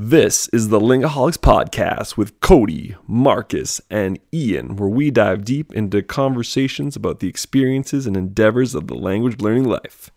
[0.00, 6.02] This is the Lingaholics Podcast with Cody, Marcus, and Ian, where we dive deep into
[6.02, 10.12] conversations about the experiences and endeavors of the language learning life.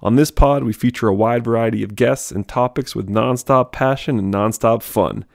[0.00, 4.18] On this pod, we feature a wide variety of guests and topics with nonstop passion
[4.18, 5.26] and nonstop fun.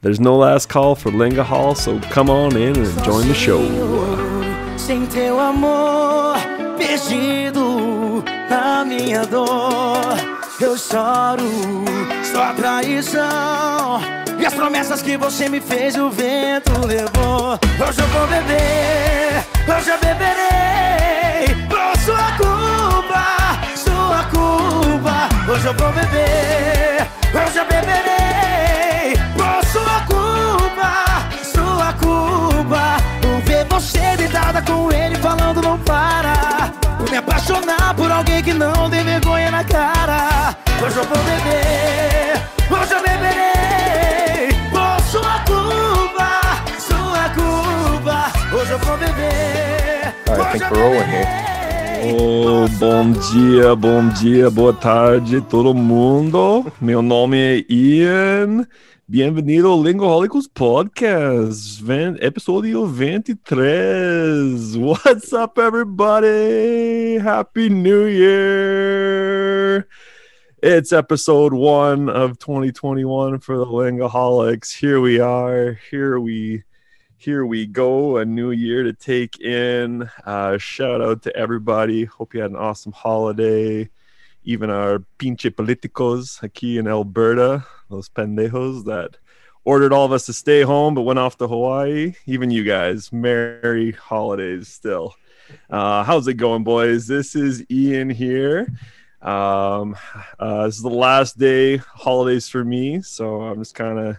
[0.00, 3.60] There's no last call for Lingahol, so come on in and join the show.
[10.64, 11.84] Eu choro,
[12.22, 14.00] só traição.
[14.38, 17.58] E as promessas que você me fez, o vento levou.
[17.78, 21.54] Hoje eu vou beber, hoje eu beberei.
[21.68, 23.26] Por sua culpa,
[23.76, 25.28] sua culpa.
[25.50, 29.16] Hoje eu vou beber, hoje eu beberei.
[29.34, 30.94] Por sua culpa,
[31.42, 32.96] sua culpa.
[33.22, 36.49] Por ver você deitada com ele falando não para.
[36.98, 40.56] Por me apaixonar por alguém que não tem vergonha na cara.
[40.82, 44.48] Hoje eu vou beber, hoje eu beberei.
[44.70, 46.40] Por sua culpa,
[46.78, 48.32] sua culpa.
[48.54, 50.14] Hoje eu vou beber.
[50.28, 51.50] Right, I think we're rolling here.
[52.02, 56.64] Oh, bom dia, bom dia, boa tarde, todo mundo.
[56.80, 58.66] Meu nome é Ian.
[59.12, 61.82] Bem-vindo ao Lingualicos Podcast,
[62.20, 64.76] episódio 23.
[64.78, 67.18] What's up, everybody?
[67.20, 69.88] Happy New Year!
[70.62, 74.78] It's episode one of 2021 for the Lingaholics.
[74.78, 75.76] Here we are.
[75.90, 76.62] Here we
[77.16, 78.18] here we go.
[78.18, 80.08] A new year to take in.
[80.24, 82.04] Uh, shout out to everybody.
[82.04, 83.90] Hope you had an awesome holiday.
[84.44, 89.16] Even our pinche politicos aquí in Alberta, those pendejos that
[89.64, 92.14] ordered all of us to stay home but went off to Hawaii.
[92.26, 95.14] Even you guys, merry holidays still.
[95.68, 97.06] Uh, how's it going, boys?
[97.06, 98.66] This is Ian here.
[99.20, 99.96] Um,
[100.38, 104.16] uh, this is the last day holidays for me, so I'm just kind of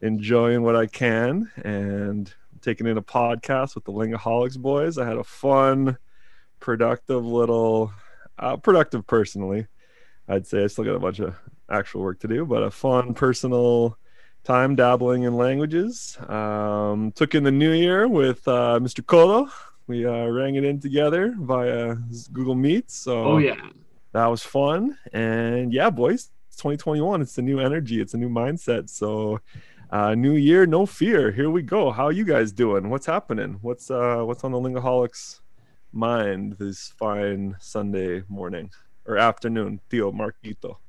[0.00, 4.98] enjoying what I can and taking in a podcast with the Lingaholics boys.
[4.98, 5.96] I had a fun,
[6.58, 7.92] productive little,
[8.42, 9.66] uh, productive personally.
[10.28, 11.34] I'd say I still got a bunch of
[11.70, 13.96] actual work to do, but a fun personal
[14.44, 16.18] time dabbling in languages.
[16.28, 19.00] Um, took in the new year with uh, Mr.
[19.04, 19.50] Kodo.
[19.86, 21.96] We uh, rang it in together via
[22.32, 22.90] Google Meet.
[22.90, 23.56] So Oh yeah.
[24.12, 28.28] that was fun and yeah boys it's 2021 it's a new energy it's a new
[28.28, 29.40] mindset so
[29.90, 33.90] uh new year no fear here we go how you guys doing what's happening what's
[33.90, 35.40] uh what's on the lingaholics
[35.92, 38.70] mind this fine sunday morning
[39.06, 40.80] or afternoon theo marquito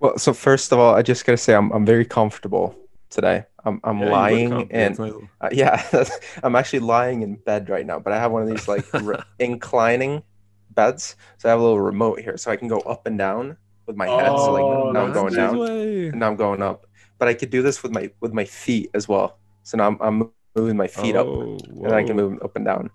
[0.00, 2.76] Well, so first of all, I just gotta say I'm I'm very comfortable
[3.10, 3.44] today.
[3.64, 5.12] I'm I'm Yeah, lying and nice.
[5.40, 5.82] uh, yeah,
[6.42, 7.98] I'm actually lying in bed right now.
[7.98, 10.22] But I have one of these like re- inclining
[10.70, 13.56] beds, so I have a little remote here, so I can go up and down
[13.86, 14.38] with my head.
[14.38, 16.08] so Oh, like now I'm going down, Way.
[16.12, 16.86] and now I'm going up.
[17.18, 19.38] But I could do this with my with my feet as well.
[19.62, 22.64] So now I'm, I'm moving my feet up, Oh, and I can move up and
[22.66, 22.90] down.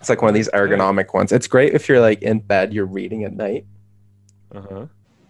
[0.00, 1.32] It's like one of these ergonomic ones.
[1.32, 3.66] It's great if you're like in bed, you're reading at night.
[4.54, 4.86] uh-huh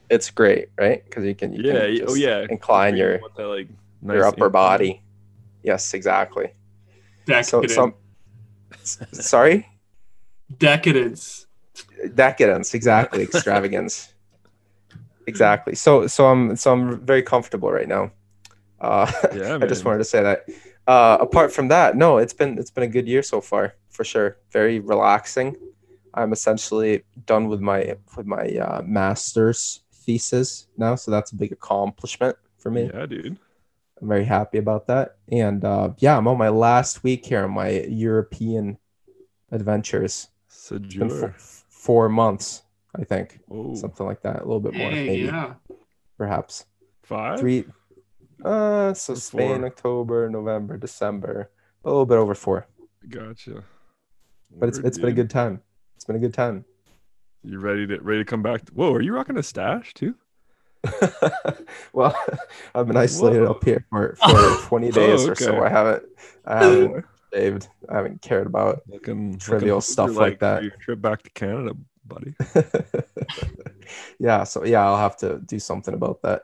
[0.09, 1.03] It's great, right?
[1.05, 3.69] Because you can you yeah can y- oh just yeah incline your that, like
[4.13, 4.53] your upper incline.
[4.53, 5.03] body.
[5.63, 6.53] Yes, exactly.
[7.43, 7.75] So Decadence.
[7.75, 7.95] some
[9.13, 9.67] sorry,
[10.59, 11.47] Decadence.
[12.15, 14.13] decadence, exactly, extravagance,
[15.27, 15.75] exactly.
[15.75, 18.13] So so I'm so I'm very comfortable right now.
[18.81, 20.47] Uh, yeah I just wanted to say that.
[20.87, 24.05] Uh, apart from that, no, it's been it's been a good year so far for
[24.05, 24.39] sure.
[24.53, 25.57] Very relaxing.
[26.15, 31.53] I'm essentially done with my with my uh, master's thesis now, so that's a big
[31.53, 32.91] accomplishment for me.
[32.93, 33.39] yeah dude
[34.03, 35.17] I'm very happy about that.
[35.31, 38.79] And uh, yeah, I'm on my last week here on my European
[39.53, 40.29] adventures.
[40.49, 42.63] It's been f- four months,
[42.99, 44.37] I think, oh something like that.
[44.37, 45.55] A little bit more, Hey, maybe, yeah.
[46.17, 46.65] perhaps
[47.03, 47.65] five three.
[48.45, 49.67] Uh, so Or Spain, four?
[49.67, 51.51] October, November, December,
[51.85, 52.67] a little bit over four.
[53.09, 53.63] gotcha
[54.59, 55.61] But it's Word, it's been a good time.
[55.97, 56.65] It's been a good time.
[57.43, 58.69] You ready to ready to come back?
[58.71, 60.15] Whoa, are you rocking a stash too?
[61.93, 62.15] well,
[62.75, 63.51] I've been isolated Whoa.
[63.53, 65.63] up here for, for 20 days or so.
[65.63, 66.03] I haven't
[66.45, 67.69] I haven't shaved.
[67.89, 70.63] I haven't cared about Looking Trivial looking stuff forward, like that.
[70.63, 71.75] Your trip back to Canada,
[72.07, 72.35] buddy.
[74.19, 76.43] yeah, so yeah, I'll have to do something about that.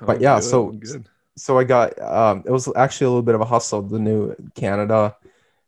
[0.00, 1.08] But Oh, yeah, good, so- good.
[1.36, 4.36] So I got um it was actually a little bit of a hustle, the new
[4.54, 5.16] Canada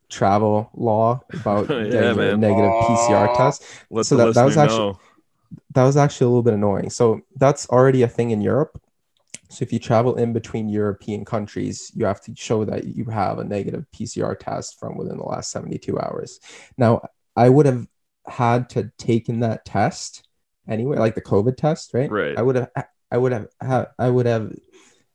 [0.08, 2.40] travel law about Yeah, getting a man.
[2.40, 3.36] negative PCR Aw.
[3.36, 3.64] test.
[3.90, 4.98] Let so that- that was actually- know.
[5.74, 6.90] That was actually a little bit annoying.
[6.90, 8.80] So that's already a thing in Europe.
[9.48, 13.38] So if you travel in between European countries, you have to show that you have
[13.38, 16.40] a negative PCR test from within the last 72 hours.
[16.76, 17.02] Now,
[17.36, 17.86] I would have
[18.26, 20.26] had to taken that test
[20.66, 22.10] anyway, like the COVID test, right?
[22.10, 22.36] Right.
[22.36, 22.70] I would have
[23.12, 23.46] I would have,
[23.98, 24.52] I would have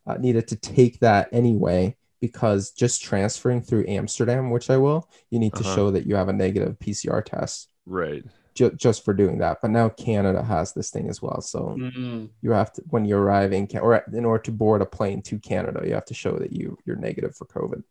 [0.08, 5.40] uh, needed to take that anyway because just transferring through Amsterdam, which I will, you
[5.40, 5.76] need to Uh-huh.
[5.76, 8.24] show that you have a negative PCR test Right.
[8.54, 9.58] ju- just for doing that.
[9.62, 12.30] But now Canada has this thing as well, so Mm.
[12.42, 15.22] you have to when you arrive in Ca- or in order to board a plane
[15.24, 17.84] to Canada, you have to show that you you're negative for COVID.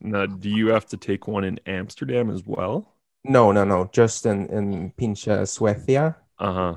[0.00, 2.94] Now, do you have to take one in Amsterdam as well?
[3.24, 6.16] No, no, no, just in in Pincha, Suecia.
[6.38, 6.74] Uh huh.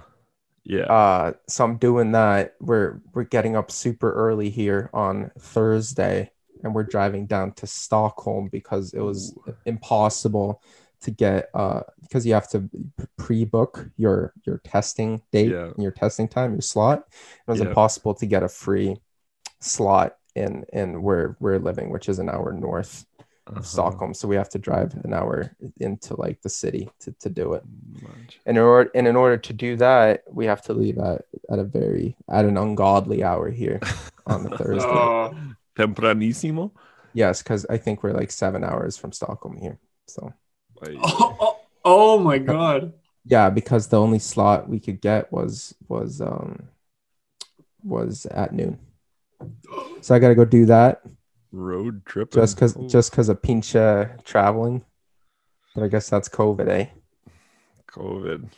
[0.64, 0.84] Yeah.
[0.84, 2.56] Uh, so I'm doing that.
[2.60, 6.32] We're we're getting up super early here on Thursday,
[6.64, 9.34] and we're driving down to Stockholm because it was
[9.66, 10.62] impossible
[11.00, 12.68] to get uh because you have to
[13.18, 15.72] pre-book your your testing date, Yeah.
[15.78, 17.00] your testing time, your slot.
[17.48, 17.68] It was Yeah.
[17.68, 18.98] impossible to get a free
[19.60, 23.06] slot in in where we're living, which is an hour north
[23.48, 23.60] Uh-huh.
[23.60, 24.14] of Stockholm.
[24.14, 27.64] So we have to drive an hour into like the city to, to do it.
[28.02, 28.40] Much.
[28.46, 31.60] And in order and in order to do that, we have to leave at, at
[31.60, 33.80] a very at an ungodly hour here
[34.26, 34.90] on the Thursday.
[34.90, 35.34] Oh,
[35.78, 36.72] Tempranissimo.
[37.14, 39.80] Yes, because I think we're like seven hours from Stockholm here.
[40.08, 40.34] So
[40.86, 42.94] oh, oh, oh my god.
[43.26, 46.70] yeah, because the only slot we could get was was um
[47.84, 48.80] was at noon.
[50.02, 51.02] So I gotta go do that
[51.52, 52.32] road trip.
[52.32, 54.84] just because Oh, just because of pincha traveling.
[55.76, 56.88] But I guess that's COVID, eh?
[57.92, 58.50] COVID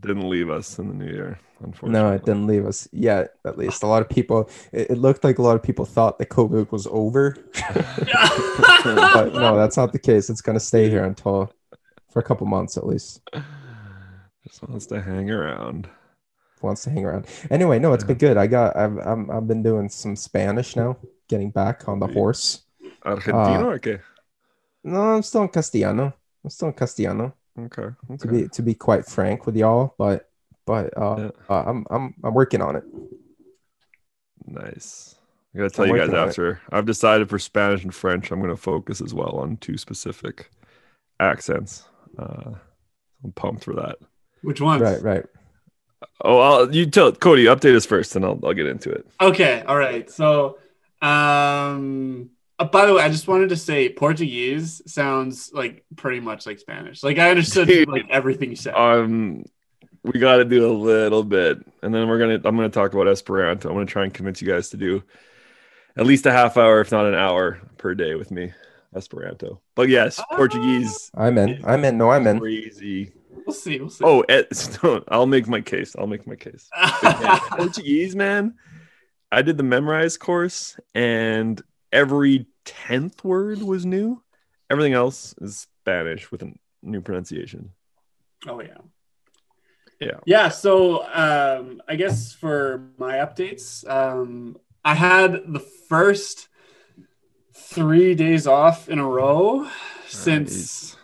[0.00, 1.38] didn't leave us in the new year.
[1.62, 1.92] Unfortunately.
[1.92, 3.34] No, it didn't leave us yet.
[3.44, 4.48] At least a lot of people.
[4.72, 7.36] It, it looked like a lot of people thought that COVID was over,
[7.74, 10.30] but no, that's not the case.
[10.30, 11.52] It's gonna stay here until
[12.10, 13.20] for a couple months at least.
[14.46, 15.88] Just wants to hang around.
[16.62, 17.26] Wants to hang around.
[17.50, 18.36] Anyway, no, it's been good.
[18.36, 18.76] I got.
[18.76, 20.96] I've I'm, I've been doing some Spanish now.
[21.28, 22.62] Getting back on the horse.
[23.04, 24.00] Argentino uh, or qué?
[24.82, 26.14] No, I'm still in Castellano.
[26.42, 27.34] I'm still in Castellano.
[27.58, 27.94] Okay.
[28.18, 30.29] To be to be quite frank with y'all, but
[30.70, 31.30] but uh, Yeah.
[31.48, 32.84] uh I'm I'm I'm working on it.
[34.46, 35.16] Nice.
[35.54, 36.28] I gotta tell I'm you guys working it.
[36.28, 36.60] after.
[36.70, 40.50] I've decided for Spanish and French, I'm gonna focus as well on two specific
[41.18, 41.88] accents.
[42.18, 42.52] Uh,
[43.24, 43.96] I'm pumped for that.
[44.42, 44.82] Which ones?
[44.82, 45.24] Right, right.
[46.24, 47.44] Oh, I'll, you tell Cody.
[47.44, 49.06] Update us first, and I'll I'll get into it.
[49.20, 50.08] Okay, all right.
[50.10, 50.58] So,
[51.02, 56.46] um, uh, by the way, I just wanted to say Portuguese sounds like pretty much
[56.46, 57.02] like Spanish.
[57.02, 57.88] Like I understood Dude.
[57.88, 58.74] like everything you said.
[58.74, 59.44] Um,
[60.02, 62.34] we got to do a little bit, and then we're gonna.
[62.44, 63.68] I'm gonna talk about Esperanto.
[63.68, 65.02] I'm gonna try and convince you guys to do
[65.96, 68.52] at least a half hour, if not an hour, per day with me,
[68.94, 69.60] Esperanto.
[69.74, 70.36] But yes, Ah.
[70.36, 71.10] Portuguese.
[71.14, 71.60] I'm in.
[71.64, 71.98] I'm in.
[71.98, 72.38] No, I'm in.
[72.40, 73.12] Crazy.
[73.46, 73.78] we'll see.
[73.80, 74.04] We'll see.
[74.04, 74.44] Oh, eh,
[75.08, 75.94] I'll make my case.
[75.98, 76.68] I'll make my case.
[77.02, 78.54] But yeah, Portuguese, man.
[79.32, 81.60] I did the Memrise course, and
[81.92, 84.22] every tenth word was new.
[84.70, 86.52] Everything else is Spanish with a
[86.82, 87.70] new pronunciation.
[88.48, 88.78] Oh yeah.
[90.00, 90.20] Yeah.
[90.24, 90.48] Yeah.
[90.48, 96.48] So um, I guess for my updates, um, I had the first
[97.54, 99.68] three days off in a row
[100.08, 100.96] since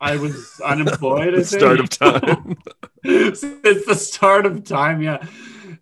[0.00, 1.34] I was unemployed.
[1.34, 2.56] The start of time.
[3.04, 5.24] since the start of time yeah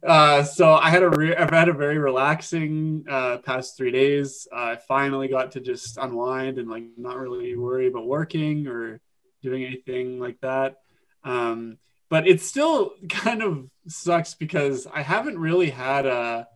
[0.07, 4.47] uh so i had a re- i've had a very relaxing uh past three days
[4.53, 9.01] i finally got to just unwind and like not really worry about working or
[9.43, 10.77] doing anything like that
[11.25, 11.77] um
[12.09, 16.47] but it still kind of sucks because i haven't really had a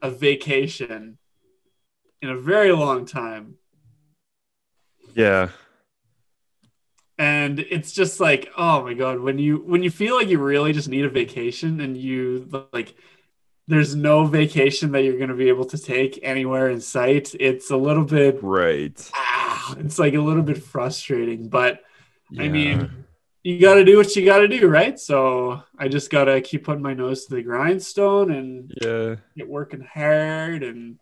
[0.00, 1.18] a vacation
[2.20, 3.54] in a very long time
[5.14, 5.50] yeah.
[7.18, 10.72] and it's just like oh my god when you when you feel like you really
[10.72, 12.94] just need a vacation and you like
[13.68, 17.70] there's no vacation that you're going to be able to take anywhere in sight it's
[17.70, 19.10] a little bit Right.
[19.14, 21.82] ah, it's like a little bit frustrating but
[22.38, 23.04] I mean,
[23.42, 26.40] you got to do what you got to do right so i just got to
[26.40, 29.16] keep putting my nose to the grindstone and yeah.
[29.36, 30.98] get working hard and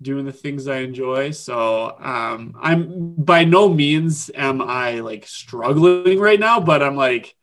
[0.00, 1.32] doing the things I enjoy.
[1.32, 7.34] So um, I'm by no means am I like struggling right now, but I'm like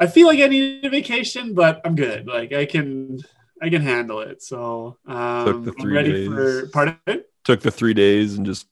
[0.00, 2.26] I feel like I need a vacation, but I'm good.
[2.26, 3.20] Like I can
[3.62, 4.42] I can handle it.
[4.42, 6.28] So um, I'm ready days.
[6.28, 7.24] for pardon.
[7.44, 8.66] Took the three days and just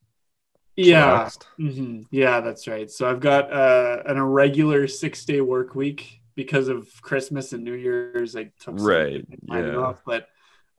[0.76, 1.47] Yeah, relaxed.
[1.59, 2.91] hmm Yeah, that's right.
[2.91, 7.75] So I've got uh, an irregular six day work week because of Christmas and New
[7.75, 8.37] Year's.
[8.37, 9.25] I took some Right.
[9.49, 9.76] Yeah.
[9.76, 10.29] off, but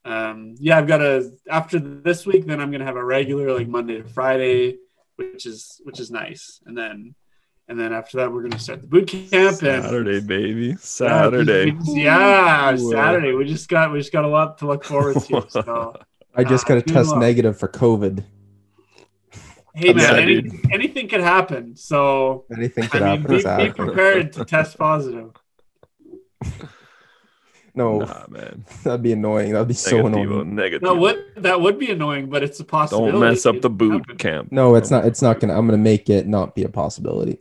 [0.06, 2.46] um, yeah, I've got a after this week.
[2.46, 4.78] Then I'm gonna have a regular like Monday to Friday,
[5.16, 6.60] which is which is nice.
[6.66, 7.16] And then
[7.70, 10.76] and then after that, we're gonna start the boot camp and Saturday, baby.
[10.76, 11.78] Saturday.
[11.86, 12.92] Yeah, Ooh.
[12.92, 13.34] Saturday.
[13.34, 15.46] We just got we just got a lot to look forward to.
[15.50, 15.96] So
[16.36, 18.24] I just Ah, got a test negative for COVID.
[19.76, 21.76] Hey man, Yeah, anything, anything could happen.
[21.76, 23.24] So Anything could I mean, happen.
[23.24, 23.86] be, be exactly.
[23.86, 25.32] prepared to test positive.
[27.76, 28.66] No, Nah, man.
[28.84, 29.54] that'd be annoying.
[29.54, 30.28] That'd be so annoying.
[30.56, 30.82] negativo.
[30.82, 33.12] That would that would be annoying, but it's a possibility.
[33.14, 34.20] Don't mess up the boot happened.
[34.20, 34.52] camp.
[34.52, 35.06] No, it's not.
[35.06, 35.58] It's not gonna.
[35.58, 37.40] I'm gonna make it not be a possibility.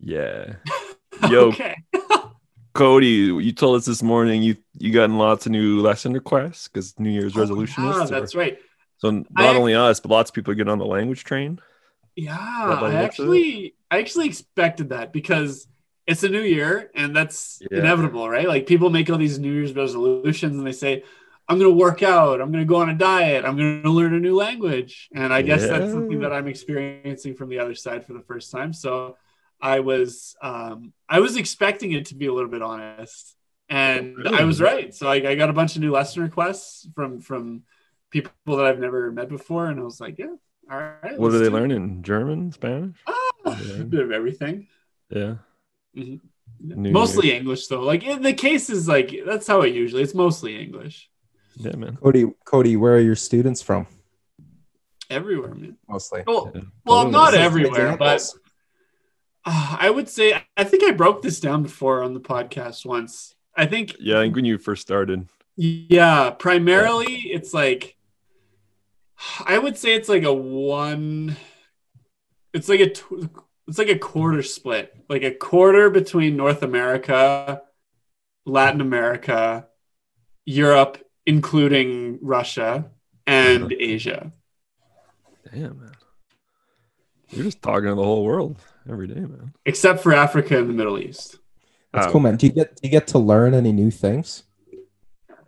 [0.00, 0.54] Yeah.
[1.28, 1.76] Yo, Okay.
[2.72, 6.98] Cody, you told us this morning you you gotten lots of new lesson requests because
[6.98, 7.84] New Year's resolution.
[7.84, 8.56] Ah, is to- that's right.
[9.02, 11.58] So not I- only us, but lots of people are getting on the language train.
[12.14, 12.96] Yeah, I looks of it.
[12.96, 15.66] actually I actually expected that because
[16.06, 17.78] it's a new year and that's Yeah.
[17.80, 18.46] inevitable, right?
[18.46, 21.02] Like people make all these New Year's resolutions and they say,
[21.48, 24.36] I'm gonna work out, I'm gonna go on a diet, I'm gonna learn a new
[24.36, 25.08] language.
[25.14, 28.52] And I guess that's something that I'm experiencing from the other side for the first
[28.52, 28.72] time.
[28.72, 29.16] So
[29.60, 33.34] I was um I was expecting it to be a little bit honest.
[33.68, 34.38] And Really?
[34.38, 34.94] I was right.
[34.94, 37.62] So I, I got a bunch of new lesson requests from from
[38.12, 40.26] people that I've never met before, and I was like, yeah,
[40.70, 41.18] all right.
[41.18, 41.58] What let's they do it.
[41.60, 42.02] learning?
[42.02, 42.96] German, Spanish?
[43.06, 43.30] Ah,
[43.80, 44.68] a bit of everything.
[45.10, 45.36] Yeah.
[45.96, 46.20] Mhm.
[46.64, 47.82] New mostly English though.
[47.82, 50.02] Like in the case is like that's how it usually.
[50.02, 51.10] It's mostly English
[51.56, 51.96] Yeah, man.
[51.96, 53.86] Cody, Cody, where are your students from?
[55.10, 55.76] everywhere, man.
[55.88, 56.22] Mostly.
[56.26, 56.60] Well, Yeah.
[56.86, 58.22] well, not Some everywhere, but
[59.44, 63.34] uh, I would say I think I broke this down before on the podcast once.
[63.56, 65.28] I think Yeah, I think when you first started.
[65.56, 67.96] yeah, primarily it's like
[69.44, 71.36] I would say it's like a one.
[72.52, 73.30] It's like a tw-
[73.68, 77.62] it's like a quarter split, like a quarter between North America,
[78.44, 79.68] Latin America,
[80.44, 82.90] Europe, including Russia,
[83.26, 84.32] and Asia.
[85.52, 85.92] Damn, man.
[87.30, 89.54] You're just talking to the whole world every day, man.
[89.64, 91.38] except for Africa and the Middle East.
[91.94, 92.36] That's Oh, cool, man.
[92.36, 94.42] Do you get do you get to learn any new things?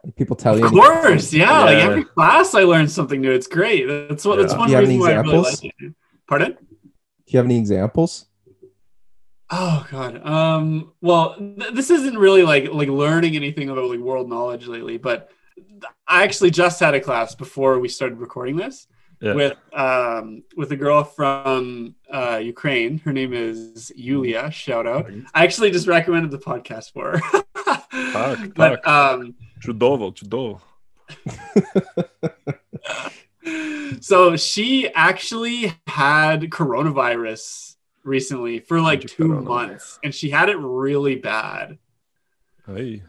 [0.05, 0.67] Like, People tell you.
[0.67, 3.33] Of course, yeah, Like every class, I learn something new.
[3.33, 3.87] It's great.
[3.87, 4.37] That's what.
[4.39, 4.59] That's Yeah.
[4.59, 5.63] one Do you have reason any why I really examples?
[5.65, 5.95] like it.
[6.29, 6.53] Pardon?
[6.53, 8.27] Do you have any examples?
[9.51, 10.27] Oh God.
[10.27, 10.93] Um.
[11.01, 15.31] Well, th- this isn't really like like learning anything about like world knowledge lately, but
[16.09, 18.87] I actually just had a class before we started recording this
[19.21, 19.35] Yeah.
[19.35, 22.99] with um with a girl from uh Ukraine.
[22.99, 24.51] Her name is Yulia.
[24.51, 25.11] Shout out.
[25.35, 27.43] I actually just recommended the podcast for her.
[28.13, 28.87] Talk, but talk.
[28.89, 29.35] um.
[29.64, 30.62] Чудово, чудово.
[34.02, 40.14] so she actually had coronavirus recently for like How'd you two put on months and
[40.14, 41.78] she had it really bad
[42.66, 43.04] Hey.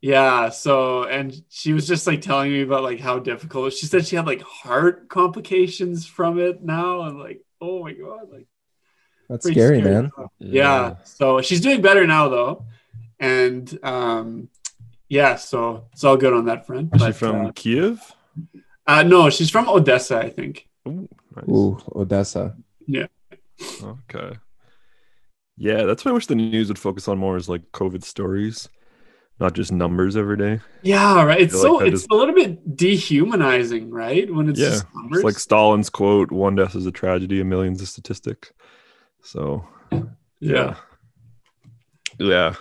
[0.00, 4.06] yeah so and she was just like telling me about like how difficult she said
[4.06, 8.46] she had like heart complications from it now and like oh my god like
[9.28, 10.10] That's pretty scary, man.
[10.38, 10.96] yeah.
[11.04, 12.64] so she's doing better now though
[13.18, 14.48] and um
[15.09, 18.01] yeah so it's all good on that front Is she from uh, Kiev?
[18.87, 21.45] uh, no she's from odessa i think Ooh, nice.
[21.49, 22.55] Ooh, Odessa.
[22.85, 23.07] Yeah.
[23.81, 24.37] Okay.
[25.57, 28.69] Yeah, that's what I wish the news would focus on more is like COVID stories,
[29.39, 30.59] not just numbers every day.
[30.83, 31.41] Yeah, right.
[31.41, 34.31] It's so like it's is- a little bit dehumanizing, right?
[34.31, 35.17] When it's Yeah, just numbers.
[35.21, 38.51] It's like Stalin's quote, one death is a tragedy, a million's a statistic.
[39.23, 39.65] So
[40.39, 40.75] yeah.
[42.19, 42.53] Yeah.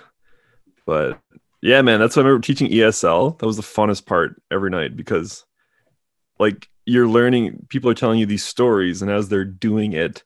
[0.87, 1.21] But
[1.65, 3.39] yeah, man, that's why I remember teaching ESL.
[3.39, 5.45] That was the funnest part every night because
[6.39, 10.23] like you're learning, people are telling you these stories, and as they're doing it,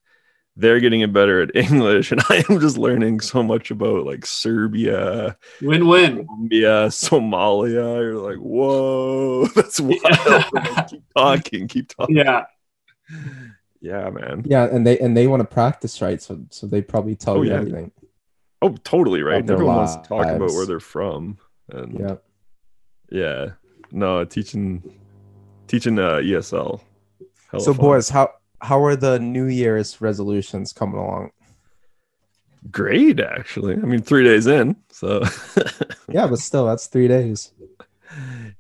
[0.56, 2.10] they're getting it better at English.
[2.10, 6.26] And I am just learning so much about like Serbia, Win-win.
[6.26, 8.00] Colombia, Somalia.
[8.00, 10.00] You're like, whoa, that's wild.
[10.56, 12.16] I'm keep talking, keep talking.
[12.16, 12.46] Yeah.
[13.80, 14.42] Yeah, man.
[14.44, 16.20] Yeah, and they and they want to practice, right?
[16.20, 17.56] So so they probably tell Oh, you yeah.
[17.58, 17.92] everything.
[18.60, 19.48] Oh, totally right.
[19.48, 21.38] Everyone wants to talk about where they're from.
[21.70, 22.16] And Yeah.
[23.10, 23.46] Yeah.
[23.92, 24.82] No, teaching
[25.66, 26.80] teaching uh ESL.
[27.50, 27.84] Hella So fun.
[27.84, 31.30] boys, how how are the New Year's resolutions coming along?
[32.72, 33.74] great actually.
[33.74, 34.76] I mean 3 days in.
[34.90, 35.22] So
[36.10, 37.52] Yeah, but still, that's three days.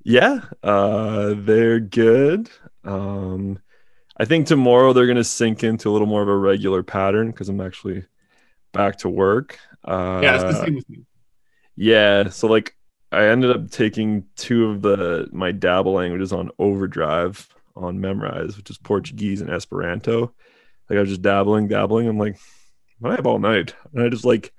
[0.04, 2.48] yeah, uh they're good.
[2.84, 3.58] Um
[4.20, 7.32] I think tomorrow they're going to sink into a little more of a regular pattern
[7.32, 8.04] cuz I'm actually
[8.72, 9.58] back to work.
[9.84, 11.04] Uh Yeah, it's the same with me.
[11.76, 12.74] Yeah, so like
[13.12, 18.70] I ended up taking two of the my dabble languages on overdrive on Memrise, which
[18.70, 20.32] is Portuguese and Esperanto.
[20.90, 22.08] Like I was just dabbling, dabbling.
[22.08, 22.38] I'm like,
[23.04, 24.52] I have all night, and I just like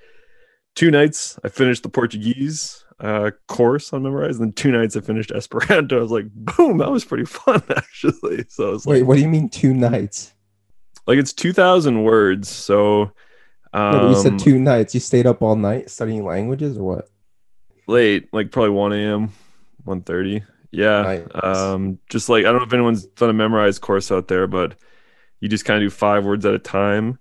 [0.75, 1.37] two nights.
[1.43, 5.97] I finished the Portuguese uh, course on Memrise, and then two nights I finished Esperanto.
[5.97, 8.45] I was like, boom, that was pretty fun actually.
[8.49, 10.33] So it's like, Wait, what do you mean two nights?
[11.07, 12.47] like it's two thousand words.
[12.49, 13.11] So
[13.73, 14.93] um, No, you said two nights.
[14.93, 17.09] You stayed up all night studying languages, or what?
[17.89, 19.31] late, like probably 1 a.m.,
[19.85, 20.43] 1.30.
[20.71, 21.01] Yeah.
[21.01, 21.27] Nice.
[21.33, 24.75] Um, just like I don't know if anyone's done a Memrise course out there, but
[25.39, 27.17] you just kind of do five words at a time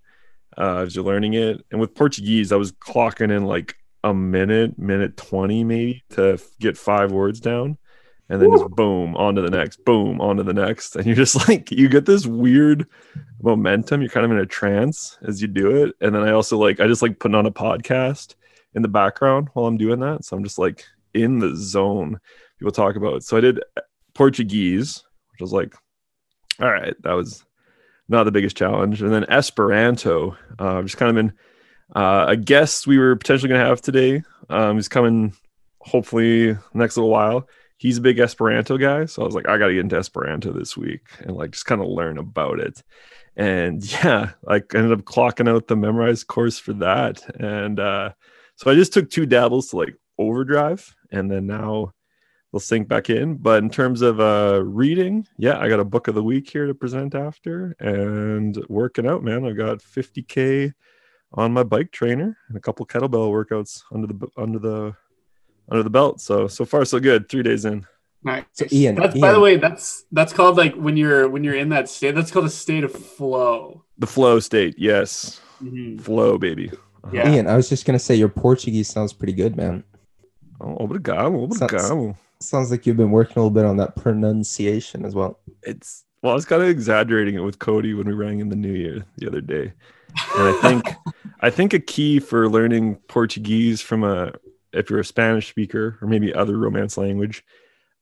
[0.59, 1.65] uh, as you're learning it.
[1.71, 6.77] And with Portuguese, I was clocking in like a minute, minute 20 maybe to get
[6.77, 7.79] five words down.
[8.31, 10.97] And then just boom, on to the next, boom, on to the next.
[10.97, 12.87] And you're just like, you get this weird
[13.41, 14.03] momentum.
[14.03, 15.95] You're kind of in a trance as you do it.
[16.01, 18.35] And then I also like, I just like putting on a podcast
[18.75, 20.25] in the background while I'm doing that.
[20.25, 22.21] So I'm just like in the zone.
[22.59, 23.23] People talk about.
[23.23, 23.61] So I did
[24.15, 25.75] Portuguese, which was like,
[26.61, 27.45] all right, that was
[28.09, 29.01] not the biggest challenge.
[29.01, 31.33] And then Esperanto, uh, just kind of in
[31.95, 34.23] uh, a guest we were potentially going to have today.
[34.51, 35.33] Um, he's coming
[35.81, 37.49] hopefully next little while.
[37.79, 40.53] He's a big Esperanto guy, so I was like, I got to get into Esperanto
[40.53, 42.83] this week and like just kind of learn about it.
[43.37, 47.23] And yeah, like ended up clocking out the Memrise course for that.
[47.41, 48.13] And uh,
[48.57, 51.93] so I just took two dabbles to like overdrive, and then now
[52.53, 53.37] we'll sink back in.
[53.37, 56.67] But in terms of uh, reading, yeah, I got a book of the week here
[56.67, 59.47] to present after, and working out, man.
[59.47, 60.73] I've got 50k
[61.33, 64.97] on my bike trainer and a couple kettlebell workouts under the under the
[65.71, 66.21] under the belt.
[66.21, 67.29] So so far so good.
[67.29, 67.87] Three days in.
[68.25, 68.45] Nice.
[68.53, 71.69] So, Ian, that's by the way, that's that's called like when you're when you're in
[71.71, 72.15] that state.
[72.15, 73.85] That's called a state of flow.
[73.99, 76.01] The flow state, yes, Mhm.
[76.01, 76.71] flow, baby.
[76.71, 77.11] Uh-huh.
[77.13, 77.33] Yeah.
[77.33, 79.85] Ian, I was just gonna say your Portuguese sounds pretty good, man.
[80.61, 82.17] Oh, obrigado, Sounds- obrigado.
[82.41, 85.39] Sounds like you've been working a little bit on that pronunciation as well.
[85.63, 88.57] It's well, I was kind of exaggerating it with Cody when we rang in the
[88.57, 89.73] New Year the other day,
[90.37, 90.85] and I think
[91.41, 94.33] I think a key for learning Portuguese from a
[94.79, 97.45] if you're a Spanish speaker or maybe other Romance language,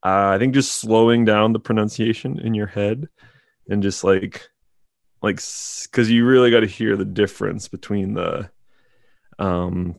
[0.04, 3.08] uh, I think just slowing down the pronunciation in your head
[3.68, 4.48] and just like
[5.22, 8.50] like because you really got to hear the difference between the
[9.38, 9.98] um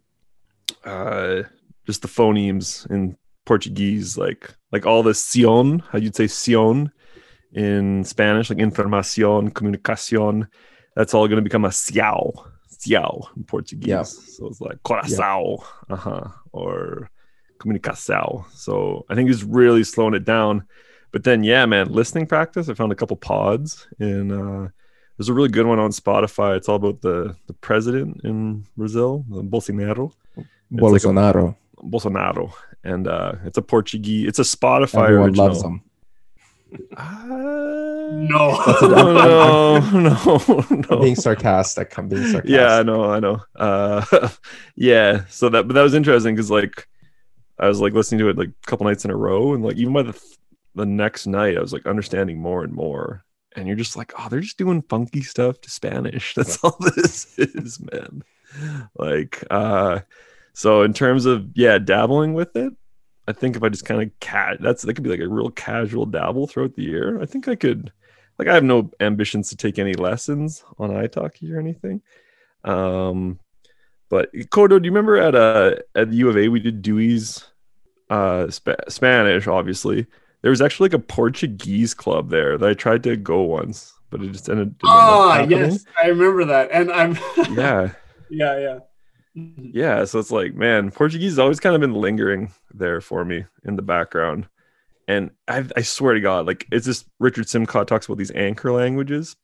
[0.85, 1.43] uh
[1.85, 6.91] just the phonemes in Portuguese, like like all the sion, how you'd say sion
[7.53, 10.47] in Spanish, like información, comunicación.
[10.95, 12.33] That's all going to become a ciao,
[12.79, 13.87] ciao in Portuguese.
[13.87, 14.03] Yeah.
[14.03, 17.09] So it's like coração, uh-huh, or
[17.59, 18.45] comunicação.
[18.53, 20.63] So I think it's really slowing it down.
[21.11, 22.69] But then, yeah, man, listening practice.
[22.69, 24.67] I found a couple pods, and uh,
[25.17, 26.57] there's a really good one on Spotify.
[26.57, 30.11] It's all about the the president in Brazil, Bolsonaro.
[30.35, 31.55] It's like a- Bolsonaro.
[31.81, 32.51] Bolsonaro,
[32.83, 34.27] and uh, it's a Portuguese.
[34.27, 35.47] It's a Spotify Everyone original.
[35.47, 35.81] loves him.
[36.95, 38.63] Uh, No.
[38.81, 41.01] no, no, I'm no.
[41.01, 41.97] being sarcastic.
[41.97, 42.49] I'm being sarcastic.
[42.49, 43.41] Yeah, I know, I know.
[43.55, 44.29] Uh,
[44.75, 45.25] yeah.
[45.29, 46.87] So that, but that was interesting because like
[47.59, 49.75] I was like listening to it like a couple nights in a row, and like
[49.75, 50.37] even by the th-
[50.75, 53.23] the next night, I was like understanding more and more.
[53.55, 56.33] And you're just like, oh, they're just doing funky stuff to Spanish.
[56.35, 58.23] That's all this is, man.
[58.95, 60.01] Like, uh,
[60.53, 62.73] so in terms of yeah, dabbling with it,
[63.27, 65.49] I think if I just kind of cat, that's that could be like a real
[65.49, 67.21] casual dabble throughout the year.
[67.21, 67.91] I think I could.
[68.39, 72.01] Like, I have no ambitions to take any lessons on italki or anything.
[72.63, 73.39] Um,
[74.09, 77.43] but Kodo, do you remember at uh at the U of A we did Dewey's
[78.09, 79.47] uh Spa- Spanish?
[79.47, 80.05] Obviously,
[80.41, 84.21] there was actually like a Portuguese club there that I tried to go once, but
[84.21, 84.77] it just ended.
[84.77, 85.59] didn't end up Ah, happening.
[85.71, 87.17] yes, I remember that, and I'm
[87.55, 87.89] Yeah,
[88.29, 88.79] yeah, yeah.
[89.37, 90.03] Yeah.
[90.05, 93.75] So it's like, man, Portuguese has always kind of been lingering there for me in
[93.75, 94.47] the background.
[95.07, 98.71] And I, I swear to God, like it's just Richard Simcott talks about these anchor
[98.71, 99.35] languages,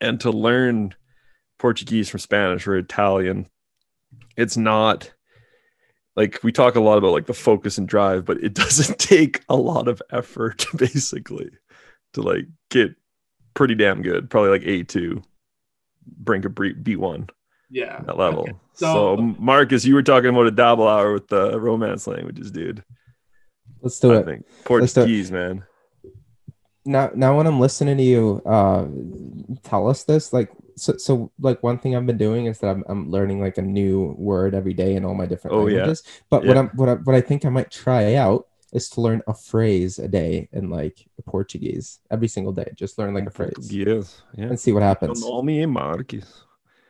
[0.00, 0.94] and to learn
[1.58, 3.46] Portuguese from Spanish or Italian,
[4.36, 5.12] it's not
[6.16, 9.42] like we talk a lot about like the focus and drive, but it doesn't take
[9.48, 11.50] a lot of effort basically
[12.14, 12.96] to like get
[13.54, 14.30] pretty damn good.
[14.30, 15.22] Probably like A two,
[16.04, 17.28] brink of B one
[17.70, 18.00] Yeah.
[18.06, 18.42] that level.
[18.42, 18.52] Okay.
[18.74, 22.82] So, So- Marcus, you were talking about a double hour with the romance languages, dude.
[23.82, 24.24] Let's do I it.
[24.26, 24.94] think Let's it.
[25.00, 25.64] Portuguese, man.
[26.84, 28.86] now now when i'm listening to you uh
[29.62, 32.82] tell us this like so, so like one thing i've been doing is that I'm,
[32.88, 35.76] I'm learning like a new word every day in all my different Oh, yeah.
[35.84, 39.02] languages but what i'm what I, what I think i might try out is to
[39.02, 43.30] learn a phrase a day in like portuguese every single day just learn like a
[43.30, 44.46] phrase Portuguese, yeah.
[44.46, 46.44] and see what happens Meu nome é Marcus.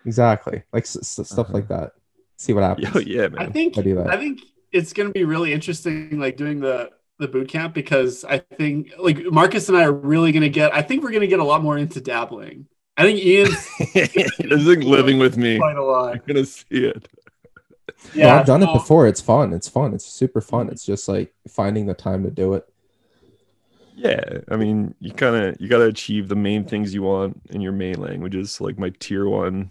[0.06, 1.52] Exactly like s- s- stuff Uh-huh.
[1.54, 1.92] like that
[2.36, 3.52] see what happens Yo, yeah, I man.
[3.52, 4.08] think I do that.
[4.08, 4.40] I think
[4.72, 9.18] it's gonna be really interesting, like doing the the boot camp because I think like
[9.30, 10.72] Marcus and I are really gonna get.
[10.74, 12.66] I think we're gonna get a lot more into dabbling.
[12.96, 15.58] I think Ian's is like living with me.
[15.58, 16.14] quite a lot.
[16.14, 17.08] You're gonna see it.
[18.14, 19.06] No, I've done it before.
[19.06, 19.52] It's fun.
[19.52, 19.92] It's fun.
[19.92, 20.70] It's super fun.
[20.70, 22.66] It's just like finding the time to do it.
[23.94, 27.40] Yeah, I mean, you kind of you got to achieve the main things you want
[27.50, 29.70] in your main languages, like my tier one,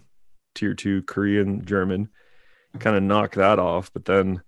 [0.54, 2.08] tier two, Korean, German.
[2.78, 4.42] Kind of knock that off, but then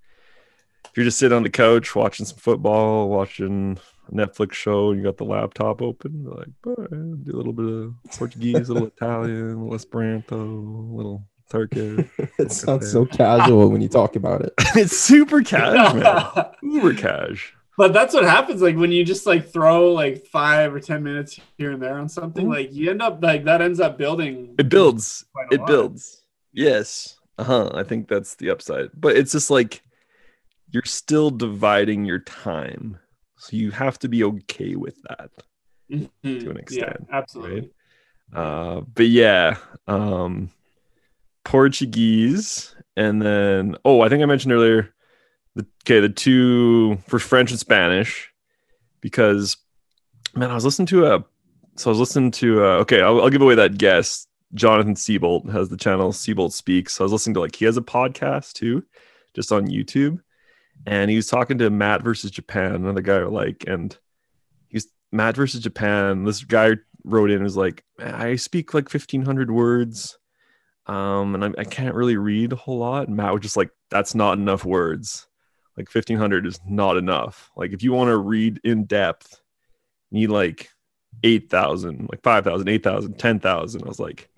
[0.84, 4.98] if you're just sitting on the couch watching some football, watching a Netflix show, and
[4.98, 8.88] you got the laptop open, like, "Oh, do a little bit of Portuguese, a little
[8.96, 12.08] Italian, a little Esperanto, a little Tarkin.
[12.38, 14.52] it sounds so casual when you talk about it.
[14.76, 16.44] it's super casual, man.
[16.62, 17.54] Uber cash.
[17.78, 21.40] But that's what happens, like when you just like throw like five or ten minutes
[21.56, 22.50] here and there on something, Mhm.
[22.54, 24.54] like you end up like that ends up building.
[24.58, 25.24] It builds.
[25.50, 25.66] It lot.
[25.66, 26.22] builds.
[26.52, 27.18] Yes.
[27.38, 27.70] Uh huh.
[27.74, 28.90] I think that's the upside.
[28.94, 29.82] But it's just like
[30.70, 32.98] you're still dividing your time.
[33.38, 35.30] So you have to be okay with that.
[35.90, 36.10] Mhm.
[36.40, 36.96] to an extent.
[37.08, 37.70] Yeah, absolutely.
[38.34, 39.56] Uh, but yeah,
[39.86, 40.50] um,
[41.44, 44.94] Portuguese, and then oh, I think I mentioned earlier,
[45.54, 48.32] the okay, the two for French and Spanish,
[49.00, 49.56] because
[50.34, 51.24] man, I was listening to a,
[51.76, 54.26] so I was listening to uh, okay, I'll, I'll give away that guess.
[54.54, 56.94] Jonathan Siebold has the channel Siebold Speaks.
[56.94, 58.84] So I was listening to like he has a podcast too,
[59.32, 60.20] just on YouTube,
[60.86, 63.96] and he was talking to Matt versus Japan, another guy like, and
[64.68, 66.24] he's Matt versus Japan.
[66.24, 66.72] This guy
[67.04, 70.18] wrote in was like, I speak like fifteen hundred words,
[70.86, 73.08] um, and I, I can't really read a whole lot.
[73.08, 75.26] And Matt was just like, that's not enough words.
[75.76, 77.50] Like fifteen hundred is not enough.
[77.56, 79.40] Like if you want to read in depth,
[80.10, 80.70] you need like
[81.22, 83.82] eight thousand, like 5,000, 8,000, 10,000.
[83.82, 84.28] I was like,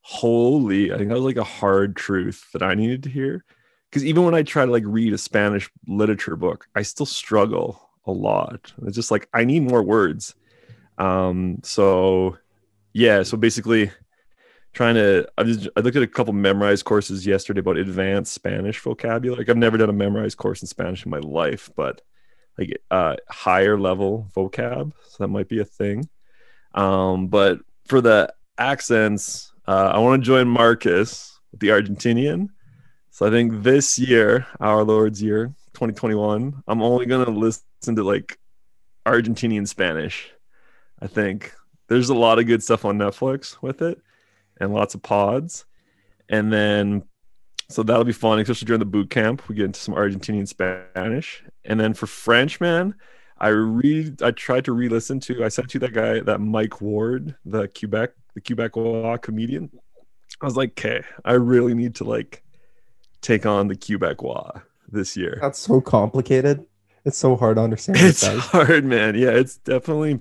[0.00, 0.92] holy!
[0.92, 3.44] I think that was like a hard truth that I needed to hear.
[3.90, 7.88] Because even when I try to like read a Spanish literature book, I still struggle
[8.06, 8.72] a lot.
[8.86, 10.34] It's just like I need more words.
[10.98, 12.38] Um, so
[12.92, 13.90] yeah, so basically
[14.74, 18.80] trying to I just I looked at a couple Memrise courses yesterday about advanced Spanish
[18.80, 19.38] vocabulary.
[19.38, 22.02] Like I've never done a Memrise course in Spanish in my life, but
[22.58, 24.92] like uh higher level vocab.
[25.08, 26.08] So that might be a thing.
[26.74, 32.48] Um, but for the accents, uh, I want to join Marcus, the Argentinian.
[33.10, 37.62] So I think this year, our Lord's year, 2021, I'm only gonna listen
[37.94, 38.38] to like
[39.06, 40.32] Argentinian Spanish.
[41.00, 41.54] I think
[41.86, 44.00] there's a lot of good stuff on Netflix with it
[44.60, 45.64] and lots of pods.
[46.28, 47.04] And then
[47.68, 49.48] so that'll be fun, especially during the boot camp.
[49.48, 51.42] We get into some Argentinian Spanish.
[51.64, 52.94] And then for French, man,
[53.38, 57.36] I read I tried to re-listen to I sent you that guy, that Mike Ward,
[57.44, 59.70] the Quebec, the Quebecois comedian.
[60.40, 62.42] I was like, okay, I really need to like
[63.22, 65.38] take on the Quebecois this year.
[65.40, 66.66] That's so complicated.
[67.04, 67.98] It's so hard to understand.
[68.00, 69.14] It's hard, man.
[69.14, 70.20] Yeah, it's definitely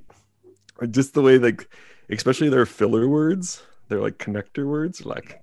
[0.89, 1.67] just the way like
[2.09, 3.63] especially their filler words,
[3.93, 5.41] they're like connector words, like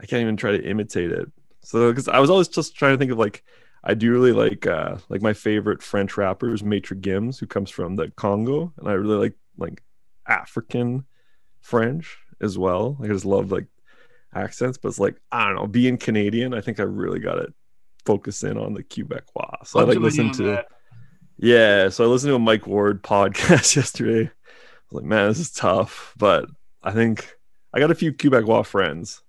[0.00, 1.30] I can't even try to imitate it.
[1.62, 3.42] So because I was always just trying to think of like
[3.82, 7.70] I do really like uh like my favorite French rapper is Maitre Gims, who comes
[7.70, 9.82] from the Congo, and I really like like
[10.28, 11.04] African
[11.60, 12.96] French as well.
[13.00, 13.66] Like I just love like
[14.34, 17.52] accents, but it's like I don't know, being Canadian, I think I really got to
[18.04, 19.66] focus in on the Quebecois.
[19.66, 20.64] So I like listen to
[21.38, 24.30] yeah, so I listened to a Mike Ward podcast yesterday.
[24.30, 26.48] I was like, man, this is tough, but
[26.82, 27.35] I think
[27.76, 29.22] I got a few Quebecois friends,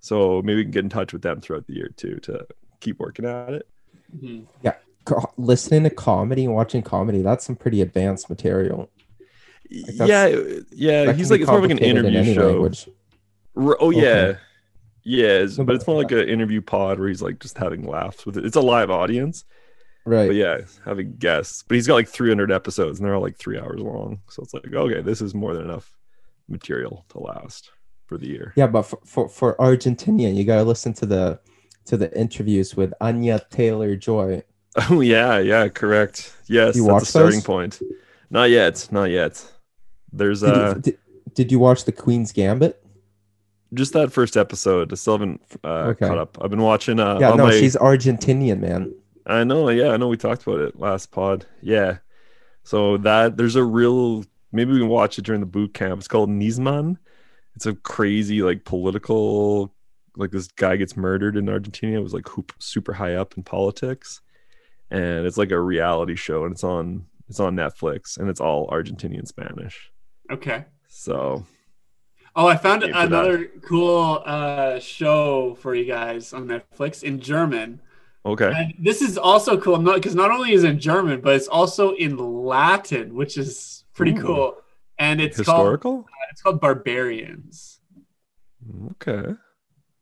[0.00, 2.46] so maybe we can get in touch with them throughout the year too to
[2.80, 3.68] keep working at it.
[4.16, 4.46] Mhm.
[5.04, 8.88] Co- listening to comedy and watching comedy, that's some pretty advanced material.
[9.96, 10.60] that's- yeah,
[11.06, 12.48] yeah, he's like it's more like an complicated in interview show.
[12.50, 12.88] language.
[13.56, 14.00] R- Oh Okay.
[14.00, 14.36] yeah,
[15.02, 17.56] yeah, it's- No, but but- it's more like an interview pod where he's like just
[17.58, 18.44] having laughs with it.
[18.44, 19.44] It's a live audience,
[20.04, 20.26] Right.
[20.28, 21.64] but yeah, having guests.
[21.66, 24.20] But he's got like 300 episodes, and they're all like three hours long.
[24.28, 25.96] So it's like, okay, this is more than enough
[26.48, 27.70] material to last
[28.06, 28.52] for the year.
[28.56, 31.40] Yeah, but for, for, for Argentinian, you gotta listen to the
[31.86, 34.42] to the interviews with Anya Taylor Joy.
[34.90, 36.34] Oh yeah, yeah, correct.
[36.46, 37.44] Yes, You that's a starting those?
[37.44, 37.80] point.
[38.30, 39.44] Not yet, not yet.
[40.10, 40.98] There's Did, uh you, did,
[41.34, 42.82] did you watch the Queen's Gambit?
[43.74, 44.90] just that first episode.
[44.92, 46.06] I still haven't uh, Okay.
[46.08, 46.38] caught up.
[46.42, 47.00] I've been watching.
[47.00, 48.94] Uh, yeah, no, my- she's Argentinian, man.
[49.26, 49.68] I know.
[49.68, 50.08] Yeah, I know.
[50.08, 51.44] We talked about it last pod.
[51.60, 51.98] Yeah.
[52.64, 54.24] So that there's a real.
[54.52, 55.98] Maybe we can watch it during the boot camp.
[55.98, 56.96] It's called Nisman.
[57.54, 59.74] It's a crazy like political.
[60.16, 61.98] Like this guy gets murdered in Argentina.
[61.98, 64.20] It was like hoop, super high up in politics,
[64.90, 68.68] and it's like a reality show, and it's on it's on Netflix, and it's all
[68.68, 69.90] Argentinian Spanish.
[70.30, 70.66] Okay.
[70.88, 71.46] So
[72.34, 73.06] Oh, I found for that.
[73.06, 77.80] another cool uh, show for you guys on Netflix in German.
[78.24, 81.34] okay, And this is also cool, not because not only is it in German, but
[81.36, 84.22] it's also in Latin, which is pretty Ooh.
[84.22, 84.56] cool.
[84.98, 86.06] And it's called historical.
[86.30, 87.80] it's called Barbarians.
[88.92, 89.34] Okay.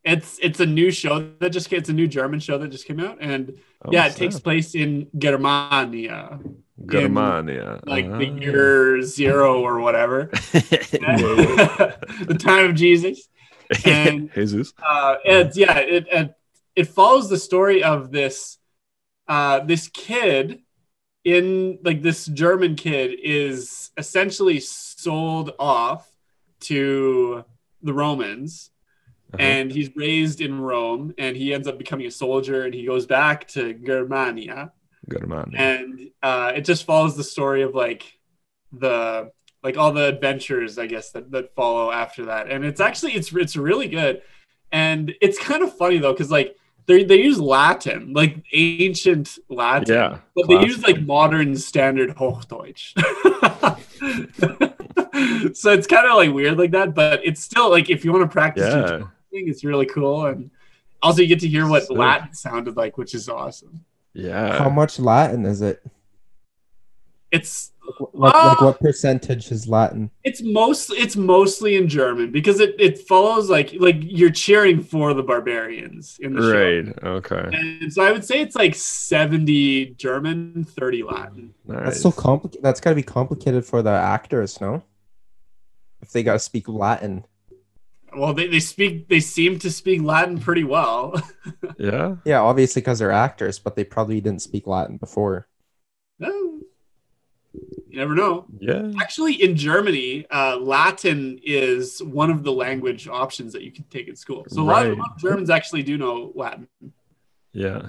[0.05, 3.01] It's it's a new show that just it's a new German show that just came
[3.01, 6.39] out, and Oh, yeah, it takes place in Germania,
[6.87, 7.81] Germania.
[7.87, 8.41] like the Ah.
[8.41, 13.29] year zero or whatever, the time of Jesus.
[13.85, 14.73] and- Jesus.
[14.83, 16.35] uh, it's yeah, it, it
[16.77, 18.59] it follows the story of this
[19.29, 20.61] uh, this kid
[21.25, 26.11] in like this German kid is essentially sold off
[26.61, 27.45] to
[27.83, 28.71] the Romans
[29.33, 29.43] Uh-huh.
[29.43, 33.07] and he's raised in Rome, and he ends up becoming a soldier, and he goes
[33.07, 34.73] back to Germania,
[35.23, 35.55] amount.
[35.55, 38.03] and uh, it just follows the story of like
[38.73, 39.31] the
[39.63, 43.33] like all the adventures, I guess that that follow after that, and it's actually it's
[43.33, 44.23] it's really good,
[44.73, 49.95] and it's kind of funny though because like they they use Latin, like ancient Latin,
[49.95, 50.19] Yeah.
[50.35, 52.93] but they use like modern standard Hochdeutsch.
[55.57, 58.25] so it's kind of like weird like that, but it's still like if you want
[58.25, 59.07] to practice your Yeah.
[59.31, 60.27] thing, it's really cool.
[60.27, 60.51] And
[61.03, 61.97] also you get to hear what Sick.
[61.97, 63.85] Latin sounded like, which is awesome.
[64.13, 64.59] Yeah.
[64.59, 65.83] How much Latin is it?
[67.31, 67.73] It's
[68.15, 68.49] Like, Ah!
[68.51, 70.11] like what percentage is Latin?
[70.25, 75.13] it's mostly it's mostly in German because it, it follows like like you're cheering for
[75.15, 76.91] the barbarians in the show.
[76.93, 77.05] Right.
[77.17, 77.49] Okay.
[77.53, 81.55] And so I would say it's like 70 German, 30 Latin.
[81.67, 82.63] That's so complicated.
[82.65, 84.83] That's got to be complicated for the actors, no?
[86.01, 87.25] If they got to speak Latin.
[88.17, 91.21] Well, they, they speak they seem to speak Latin pretty well.
[91.79, 92.17] Yeah.
[92.27, 95.49] Yeah, obviously because they're actors, but they probably didn't speak Latin before.
[97.91, 98.47] You never know.
[98.61, 98.93] Yeah.
[99.01, 104.07] Actually, in Germany, uh, Latin is one of the language options that you can take
[104.07, 104.45] in school.
[104.49, 106.69] So a lot, of, a lot of Germans actually do know Latin.
[107.53, 107.89] Yeah.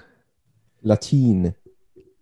[0.82, 1.54] Latin.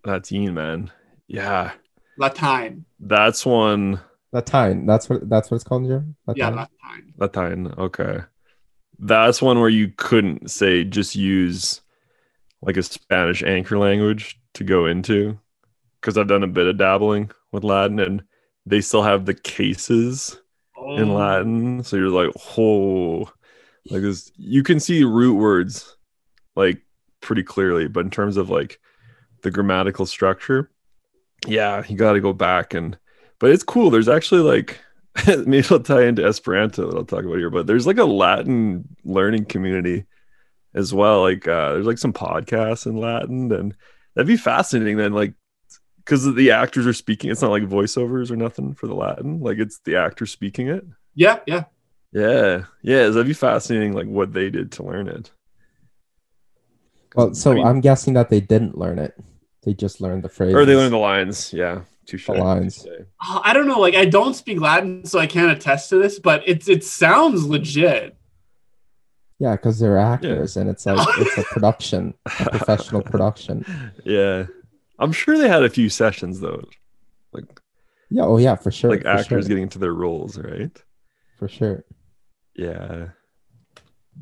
[0.06, 0.92] Latin, man.
[1.28, 1.72] Yeah.
[2.18, 2.84] Latin.
[3.00, 4.02] That's one.
[4.34, 4.86] Latin.
[4.86, 6.16] That's what that's what it's called in German.
[6.36, 6.76] Yeah, Latin?
[6.84, 7.14] Latin.
[7.18, 7.74] Latin.
[7.78, 8.20] Okay.
[9.00, 11.80] That's one where you couldn't say just use
[12.62, 15.40] like a Spanish anchor language to go into.
[16.02, 18.24] Because I've done a bit of dabbling with Latin and
[18.66, 20.40] they still have the cases
[20.96, 21.84] in Oh, Latin.
[21.84, 23.32] So you're like, oh,
[23.90, 24.32] like this.
[24.36, 25.98] You can see root words
[26.56, 26.82] like
[27.22, 28.80] pretty clearly, but in terms of like
[29.42, 30.72] the grammatical structure,
[31.48, 32.98] yeah, you got to go back and.
[33.40, 33.90] But it's cool.
[33.90, 34.80] There's actually like
[35.46, 38.88] maybe I'll tie into Esperanto that I'll talk about here, but there's like a Latin
[39.06, 40.06] learning community
[40.74, 41.22] as well.
[41.22, 43.76] Like uh, there's like some podcasts in Latin, and
[44.16, 44.98] that'd be fascinating.
[44.98, 45.34] Then like
[46.10, 49.40] because the actors are speaking, it's not like voiceovers or nothing for the Latin.
[49.42, 50.84] Like it's the actor speaking it.
[51.14, 51.66] Yeah, yeah.
[52.12, 53.94] Yeah, yeah, that'd be fascinating.
[53.94, 55.30] Like what they did to learn it.
[57.16, 59.14] Well, so I mean- I'm guessing that they didn't learn it.
[59.64, 60.56] They just learned the phrase.
[60.56, 61.54] or they learned the lines.
[61.54, 62.26] Yeah, touche.
[62.26, 62.88] The lines.
[63.24, 63.80] Oh, I don't know.
[63.80, 67.46] Like, I don't speak Latin, so I can't attest to this, but it's it sounds
[67.46, 68.16] legit.
[69.38, 73.66] Yeah, because they're actors, and it's like it's a production, a professional production.
[74.06, 74.48] Yeah,
[75.00, 76.64] I'm sure they had a few sessions though,
[77.32, 77.46] like
[78.10, 78.24] Yeah.
[78.24, 78.90] Oh, yeah, for sure.
[78.92, 80.72] like for actors sure, getting into their roles, right?
[81.38, 81.86] for sure.
[82.54, 83.10] Yeah.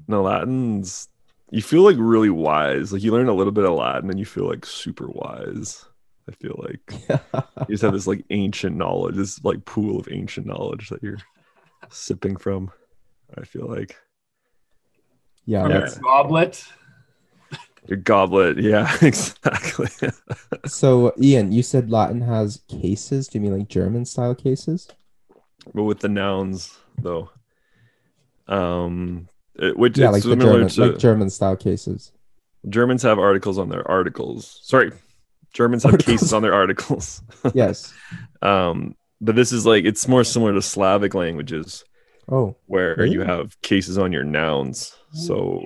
[0.08, 1.10] No, Latin's
[1.50, 2.94] you feel like really wise.
[2.94, 5.86] Like you learn a little bit of Latin and you feel like super wise.
[6.30, 7.10] I feel like
[7.68, 11.18] you just have this like ancient knowledge, this like pool of ancient knowledge that you're
[11.90, 12.70] sipping from.
[13.38, 13.96] I feel like
[15.46, 16.66] yeah, From your that's goblet.
[17.88, 18.58] Your goblet.
[18.62, 19.88] Yeah, exactly.
[20.66, 21.14] so.
[21.22, 23.28] Ian, you said Latin has cases.
[23.28, 24.88] Do you mean like German style cases?
[25.74, 27.30] but with the nouns though,
[28.48, 32.12] um, it, which Yeah, it's like the similar German, to like German style cases.
[32.70, 34.60] Germans have articles on their articles.
[34.64, 34.92] Sorry,
[35.54, 36.14] Germans have Articles.
[36.20, 37.22] cases on their articles.
[37.54, 37.94] Yes.
[38.42, 41.84] um, but this is like it's more similar to Slavic languages
[42.30, 43.12] Oh, where Really?
[43.14, 44.94] you have cases on your nouns.
[45.14, 45.62] So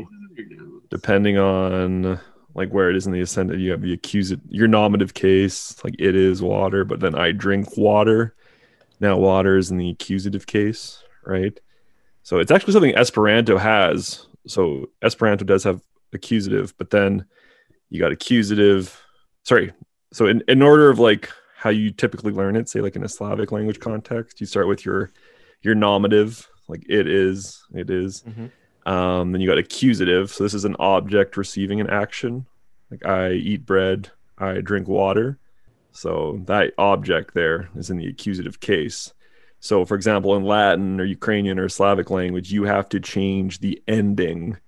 [0.91, 2.19] depending on
[2.53, 5.95] like where it is in the ascendant, you have the accusative, your nominative case, like
[5.97, 8.35] it is water, but then I drink water.
[8.99, 11.57] Now water is in the accusative case, right?
[12.23, 14.27] So it's actually something Esperanto has.
[14.45, 15.81] So Esperanto does have
[16.13, 17.25] accusative, but then
[17.89, 19.01] you got accusative.
[19.43, 19.71] Sorry.
[20.13, 23.09] So in, in order of like how you typically learn it, say like in a
[23.09, 25.11] Slavic language context, you start with your
[25.61, 28.23] your nominative, like it is, it is.
[28.27, 28.51] Mhm.
[28.86, 30.30] Um, then you got accusative.
[30.30, 32.46] So this is an object receiving an action.
[32.90, 35.38] Like I eat bread, I drink water.
[35.92, 39.12] So that object there is in the accusative case.
[39.60, 43.82] So, for example, in Latin or Ukrainian or Slavic language, you have to change the
[43.88, 44.58] ending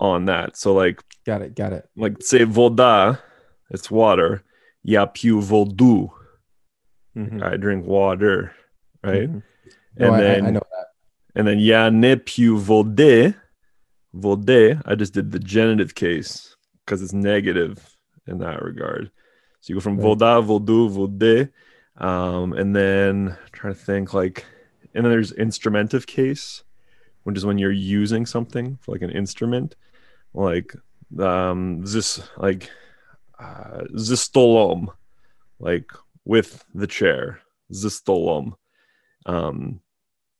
[0.00, 0.56] on that.
[0.56, 1.54] So, like, got it.
[1.54, 1.88] Got it.
[1.96, 3.20] like say voda,
[3.70, 4.42] it's water.
[4.82, 6.10] Я пью воду.
[7.16, 7.42] Mhm.
[7.42, 8.52] I drink water,
[9.04, 9.28] right?
[9.30, 9.42] Mhm.
[9.98, 10.69] No, And I, I- then I know that.
[11.35, 13.35] and then ja ne più vode,
[14.13, 17.95] vode, I just did the genitive case because it's negative
[18.27, 19.11] in that regard.
[19.61, 20.03] So you go from right.
[20.03, 21.51] voda, vodu, vode.
[21.97, 24.45] Um, and then I'm trying to think like,
[24.93, 26.63] and then there's instrumentive case,
[27.23, 29.75] which is when you're using something for like an instrument,
[30.33, 30.73] like
[31.19, 32.69] um, this, like
[33.39, 34.87] uh, zistolom,
[35.59, 35.91] like
[36.25, 37.39] with the chair,
[37.71, 38.53] zistolom.
[39.25, 39.81] Um,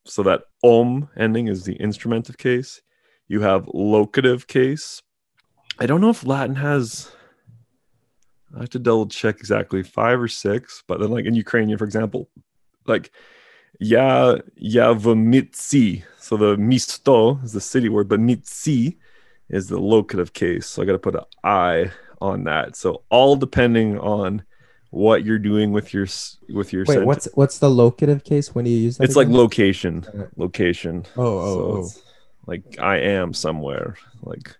[0.05, 2.81] so that om ending is the instrumentive case.
[3.27, 5.01] You have locative case.
[5.79, 7.11] I don't know if Latin has.
[8.55, 11.85] I have to double check exactly five or six, but then like in Ukrainian, for
[11.85, 12.29] example,
[12.85, 13.11] like
[13.79, 16.03] ya ya mitsi.
[16.19, 18.97] So the misto is the city word, but mitsi
[19.49, 20.67] is the locative case.
[20.67, 22.75] So I got to put an I on that.
[22.75, 24.43] So all depending on
[24.91, 26.05] what you're doing with your
[26.49, 27.07] with your Wait, sentence.
[27.07, 28.53] what's what's the locative case?
[28.53, 29.05] When do you use that?
[29.05, 31.05] it's like location, location.
[31.17, 32.01] Oh, oh, So oh.
[32.45, 33.95] like I am somewhere.
[34.21, 34.55] Like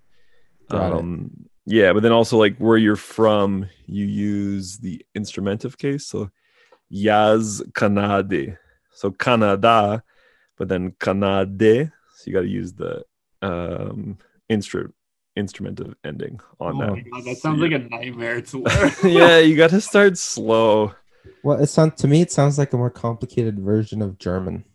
[0.69, 0.97] Got it.
[0.97, 1.31] um
[1.65, 6.07] yeah, but then also like where you're from, you use the instrumentive case.
[6.07, 6.31] So
[6.91, 8.57] Yaz Canade.
[8.93, 10.01] So Canada,
[10.57, 11.91] but then Canade.
[12.15, 13.03] So you gotta use the
[13.41, 14.17] um
[14.49, 14.91] instru
[15.35, 17.09] instrumentive ending on Oh that.
[17.11, 18.91] God, that sounds you- like a nightmare to learn.
[19.03, 20.93] yeah, you got to start slow.
[21.43, 24.65] Well, it sounds to me it sounds like a more complicated version of German.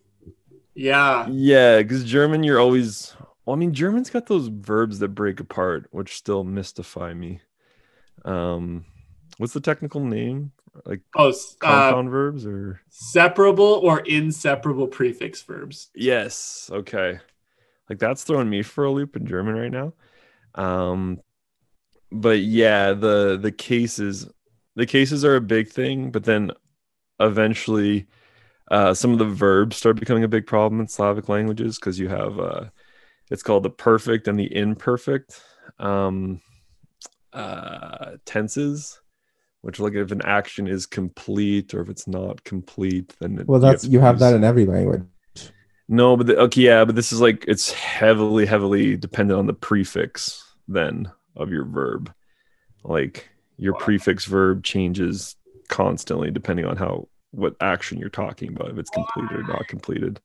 [0.75, 1.27] yeah.
[1.29, 3.15] Yeah, because German, you're always.
[3.45, 7.41] Well, I mean, German's got those verbs that break apart, which still mystify me.
[8.25, 8.85] Um,
[9.39, 10.53] what's the technical name?
[10.85, 12.81] Like Oh, s- uh, compound verbs or?
[12.89, 15.91] separable or inseparable prefix verbs.
[15.95, 16.69] Yes.
[16.73, 17.19] Okay.
[17.89, 19.93] Like that's throwing me for a loop in German right now.
[20.57, 21.21] Um,
[22.13, 24.29] but yeah, the the cases,
[24.77, 26.53] the cases are a big thing, but then
[27.21, 28.07] eventually,
[28.71, 32.09] uh, some of the verbs start becoming a big problem in Slavic languages because you
[32.09, 32.65] have uh,
[33.31, 35.41] it's called the perfect and the imperfect
[35.79, 36.41] um,
[37.33, 39.01] uh, tenses.
[39.63, 43.59] Which, like, if an action is complete or if it's not complete, then it- Well,
[43.59, 45.03] you that's you have that in every language.
[45.89, 49.55] no, but the, okay, yeah, but this is like it's heavily, heavily dependent on the
[49.55, 52.13] prefix then of your verb.
[52.85, 53.81] Like your Wow.
[53.81, 55.37] prefix verb changes
[55.69, 60.21] constantly depending on how what action you're talking about, if it's completed or not completed.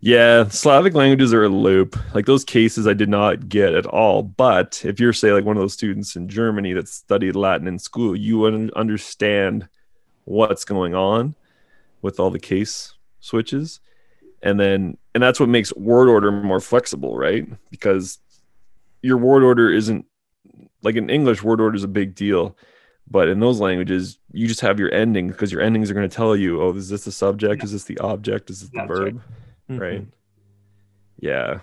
[0.00, 1.96] Yeah, Slavic languages are a loop.
[2.14, 4.22] Like those cases I did not get at all.
[4.22, 7.78] But if you're say like one of those students in Germany that studied Latin in
[7.78, 9.68] school, you would understand
[10.24, 11.34] what's going on
[12.02, 13.80] with all the case switches
[14.42, 18.18] and then and that's what makes word order more flexible right because
[19.02, 20.04] your word order isn't
[20.82, 22.56] like in english word order is a big deal
[23.08, 26.14] but in those languages you just have your ending because your endings are going to
[26.14, 27.62] tell you oh is this the subject?
[27.62, 28.50] Is this the object?
[28.50, 28.98] Is this the That's right.
[28.98, 29.22] verb
[29.70, 29.78] mm-hmm.
[29.78, 30.06] right?
[31.18, 31.60] Yeah.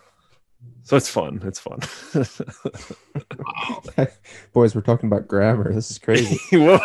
[0.84, 1.42] So it's fun.
[1.44, 1.80] It's fun.
[4.54, 5.74] Boys, we're talking about grammar.
[5.74, 6.40] This is crazy.
[6.58, 6.80] Whoa.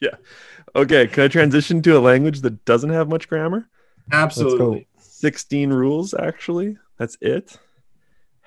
[0.00, 0.16] yeah.
[0.74, 3.68] Okay can i transition to a language that doesn't have much grammar?
[4.10, 4.88] Absolutely.
[4.98, 6.76] 16 rules actually.
[6.98, 7.56] That's it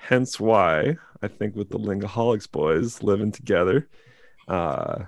[0.02, 3.88] hence why i think with the lingaholics boys living together
[4.48, 5.04] uh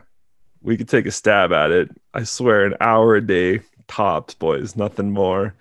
[0.64, 1.90] we could take a stab at it.
[2.14, 5.54] I swear an hour a day tops boys nothing more.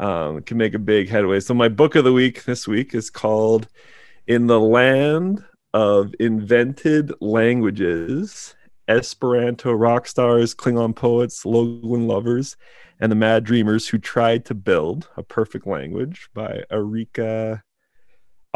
[0.00, 1.40] Um can make a big headway.
[1.40, 3.68] So my book of the week this week is called
[4.26, 8.54] in the land of invented languages
[8.88, 12.56] esperanto rock stars klingon poets loglan lovers
[13.00, 16.62] and the Mad Dreamers Who Tried to Build a Perfect Language by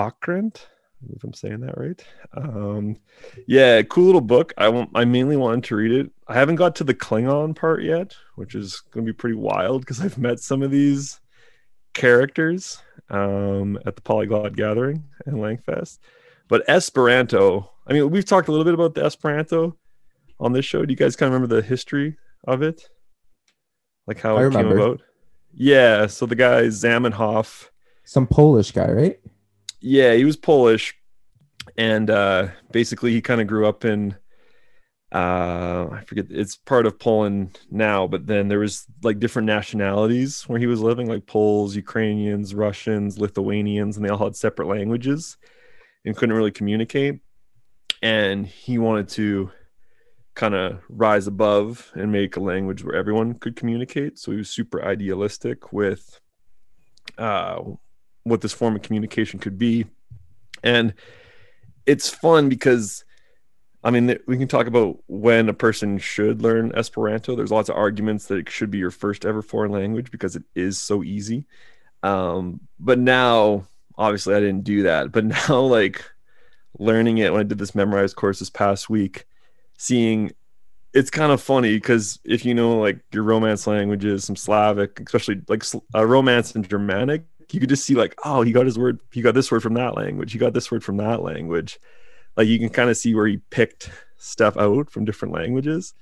[0.01, 0.67] Okrent.
[1.15, 2.05] If I'm saying that right.
[2.37, 2.97] Um,
[3.47, 4.53] yeah, cool little book.
[4.59, 6.11] I want, I mainly wanted to read it.
[6.29, 9.81] I haven't got to the Klingon part yet, which is going to be pretty wild
[9.81, 11.21] because I've met some of these
[11.95, 15.99] characters um, at the Polyglot Gathering and Langfest.
[16.49, 19.77] But Esperanto, I mean, we've talked a little bit about the Esperanto
[20.39, 20.85] on this show.
[20.85, 22.89] Do you guys kind of remember the history of it?
[24.07, 24.77] Like how I it came remember.
[24.77, 25.03] about?
[25.53, 26.07] Yeah.
[26.09, 27.69] So the guy Zamenhof,
[28.05, 29.20] Some Polish guy, right?
[29.81, 30.95] Yeah, he was Polish,
[31.77, 34.17] and uh, basically he kind of grew up in
[35.13, 40.45] uh, I forget it's part of Poland now, but then there was like different nationalities
[40.45, 45.37] where he was living, like Poles, Ukrainians, Russians, Lithuanians, and they all had separate languages
[46.05, 47.21] and couldn't really communicate.
[48.03, 49.51] And he wanted to
[50.35, 54.17] kind of rise above and make a language where everyone could communicate.
[54.17, 56.21] So he was super idealistic with
[57.19, 57.63] uh,
[58.25, 59.87] what this form of communication could be.
[60.63, 60.95] And
[61.87, 63.05] it's fun because,
[63.83, 67.35] I mean, we can talk about when a person should learn Esperanto.
[67.35, 70.45] There's lots of arguments that it should be your first ever foreign language because it
[70.55, 71.47] is so easy.
[72.03, 73.67] Um, but now,
[73.97, 75.13] obviously, I didn't do that.
[75.13, 76.05] But now, like,
[76.79, 79.27] learning it when I did this Memrise course this past week,
[79.77, 80.33] seeing
[80.93, 85.41] it's kind of funny because if you know like your romance languages, some Slavic, especially
[85.49, 85.65] like
[85.95, 89.23] uh, romance and Germanic, you could just see like, oh, he got his word, he
[89.23, 91.79] got this word from that language, he got this word from that language.
[92.37, 95.95] Like you can kind of see where he picked stuff out from different languages.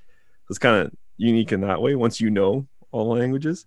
[0.50, 3.66] It's kind of unique in that way once you know all languages.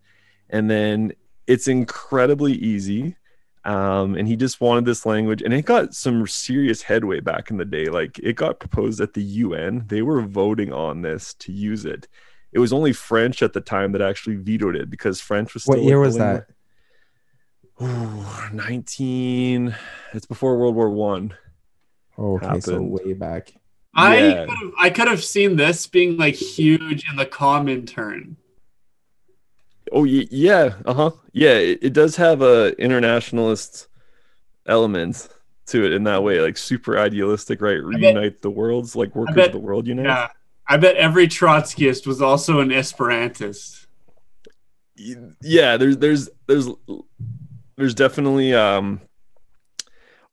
[0.49, 1.13] And then
[1.47, 3.15] it's incredibly easy.
[3.63, 7.57] Um, and he just wanted this language, and it got some serious headway back in
[7.57, 7.85] the day.
[7.85, 12.07] Like it got proposed at the UN; they were voting on this to use it.
[12.53, 15.63] It was only French at the time that actually vetoed it because French was.
[15.63, 16.47] Still What year was that?
[17.81, 19.75] Language- Ooh, Nineteen.
[20.13, 21.33] It's before World War One.
[22.17, 23.53] Oh, okay, so way back.
[23.93, 24.45] I Yeah.
[24.45, 28.35] could have, I could have seen this being like huge in the Comintern.
[29.91, 31.11] Oh yeah, uh huh.
[31.33, 33.87] Yeah, it, it does have a internationalist
[34.65, 35.27] element
[35.67, 37.75] to it in that way, like super idealistic, right?
[37.77, 40.05] bet- Reunite the worlds, like workers bet- of the world unite.
[40.05, 40.27] Yeah.
[40.67, 43.87] I bet every Trotskyist was also an Esperantist.
[44.95, 46.69] Yeah, there's there's there's
[47.81, 49.01] there's definitely um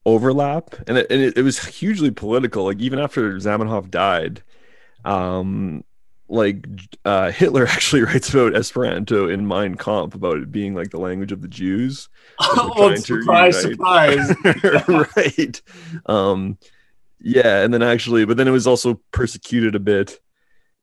[0.05, 2.65] overlap, and it, and it, it was hugely political.
[2.65, 4.43] Like even after Zamenhof died,
[5.03, 5.83] um,
[6.27, 6.65] like
[7.05, 11.31] uh, Hitler actually writes about Esperanto in Mein Kampf about it being like the language
[11.31, 12.09] of the Jews.
[12.41, 14.33] Oh, surprise, surprise.
[15.17, 15.61] right.
[16.05, 16.57] Um,
[17.19, 20.19] yeah, and then actually, but then it was also persecuted a bit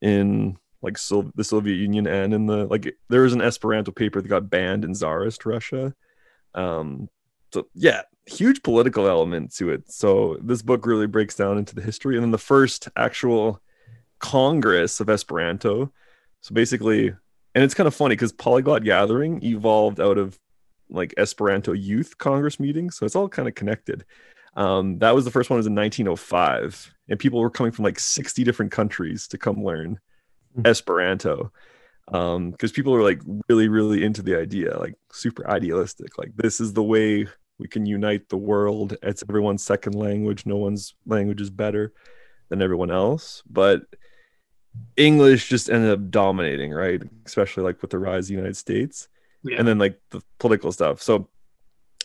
[0.03, 4.21] in like Sol- the Soviet Union and in the like there was an Esperanto paper
[4.21, 5.95] that got banned in Tsarist Russia.
[6.57, 7.09] Um,
[7.53, 9.91] so yeah, huge political element to it.
[9.91, 13.61] So this book really breaks down into the history, and then the first actual
[14.19, 15.93] Congress of Esperanto.
[16.41, 20.39] So basically, and it's kind of funny because Polyglot Gathering evolved out of
[20.89, 24.05] like Esperanto Youth Congress meetings, so it's all kind of connected.
[24.55, 27.99] Um, that was the first one was in 1905, and people were coming from like
[27.99, 30.01] 60 different countries to come learn
[30.57, 30.67] Mhm.
[32.09, 36.19] Um, Esperanto because people are like really, really into the idea, like super idealistic.
[36.19, 37.27] Like this is the way
[37.59, 38.97] we can unite the world.
[39.03, 40.47] It's everyone's second language.
[40.47, 41.93] No one's language is better
[42.49, 43.83] than everyone else, but
[44.97, 47.03] English just ended up dominating, right?
[47.25, 49.09] Especially like with the rise of the United States
[49.43, 49.59] Yeah.
[49.59, 51.03] and then like the political stuff.
[51.03, 51.29] So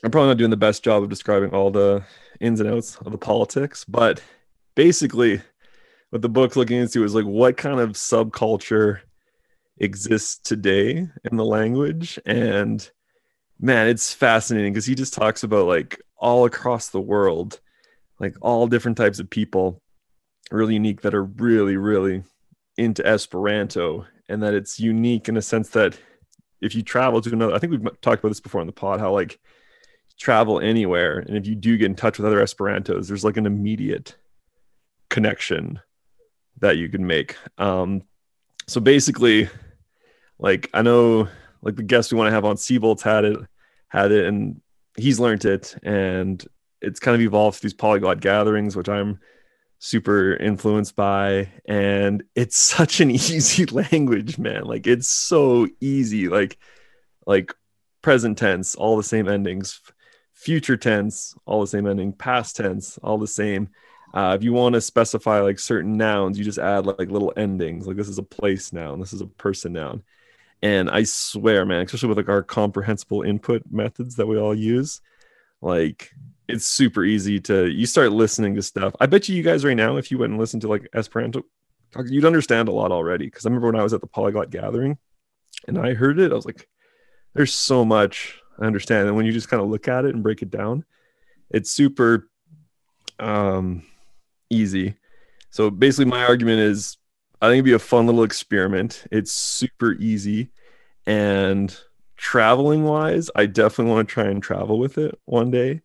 [0.03, 2.03] I'm probably not doing the best job of describing all the
[2.39, 4.21] ins and outs of the politics, but
[4.75, 5.41] basically
[6.09, 9.01] what the book's looking into is like what kind of subculture
[9.81, 12.19] exists today in the language.
[12.25, 12.89] And
[13.59, 17.59] man it's fascinating because he just talks about like all across the world
[18.19, 19.83] like all different types of people
[20.49, 22.23] really unique that are really really
[22.77, 25.95] into esperanto and that it's unique in a sense that
[26.59, 28.99] if you travel to another i think we've talked about this before on the pod
[28.99, 29.39] how like
[30.17, 33.45] travel anywhere and if you do get in touch with other esperantos there's like an
[33.45, 34.15] immediate
[35.11, 35.79] connection
[36.59, 37.35] that you can make.
[37.59, 38.03] Um
[38.67, 39.49] so basically
[40.41, 41.27] like i know
[41.61, 43.39] like the guest we want to have on Seabolt's had it
[43.87, 44.59] had it and
[44.97, 46.45] he's learned it and
[46.81, 49.19] it's kind of evolved through these polyglot gatherings which i'm
[49.83, 54.63] super influenced by and it's such an easy language man.
[54.63, 56.57] Like it's so easy like
[57.25, 57.53] like
[58.01, 59.81] present tense all the same endings
[60.33, 63.69] future tense all the same ending past tense all the same.
[64.13, 67.87] Uh, if you want to specify like certain nouns you just add like, little endings
[67.87, 70.03] like this is a place noun this is a person noun
[70.61, 75.01] and i swear man especially with like our comprehensible input methods that we all use
[75.61, 76.11] like
[76.51, 78.93] it's super easy to you start listening to stuff.
[78.99, 81.43] I bet you you guys right now if you went and listened to like esperanto
[82.05, 83.25] you'd understand a lot already.
[83.25, 84.97] Because i remember when i was at the polyglot gathering
[85.67, 86.67] and i heard it i was like
[87.33, 89.07] there's so much i understand.
[89.07, 90.83] And when you just kind of look at it and break it down
[91.49, 92.27] it's super
[93.19, 93.83] um
[94.49, 94.95] easy.
[95.51, 96.97] So basically my argument is
[97.41, 100.49] i think it'd be a fun little experiment it's super easy
[101.05, 101.77] and
[102.17, 105.81] traveling wise i definitely want to try and travel with it one day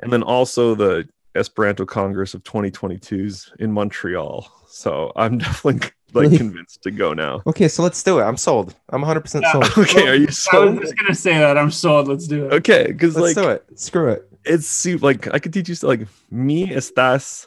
[0.00, 6.82] and then also the esperanto congress of 2022s in montreal so i'm definitely like convinced
[6.82, 8.24] to go now Okay, so let's do it.
[8.24, 8.74] I'm sold.
[8.88, 9.52] I'm 100% Yeah.
[9.52, 9.64] sold.
[9.78, 10.68] okay are you sold?
[10.68, 11.56] I was just gonna say that.
[11.56, 12.08] I'm sold.
[12.08, 12.52] Let's do it.
[12.54, 13.78] okay because Let's like do it.
[13.78, 14.28] Screw it.
[14.44, 17.46] it's super like I could teach you like mi estás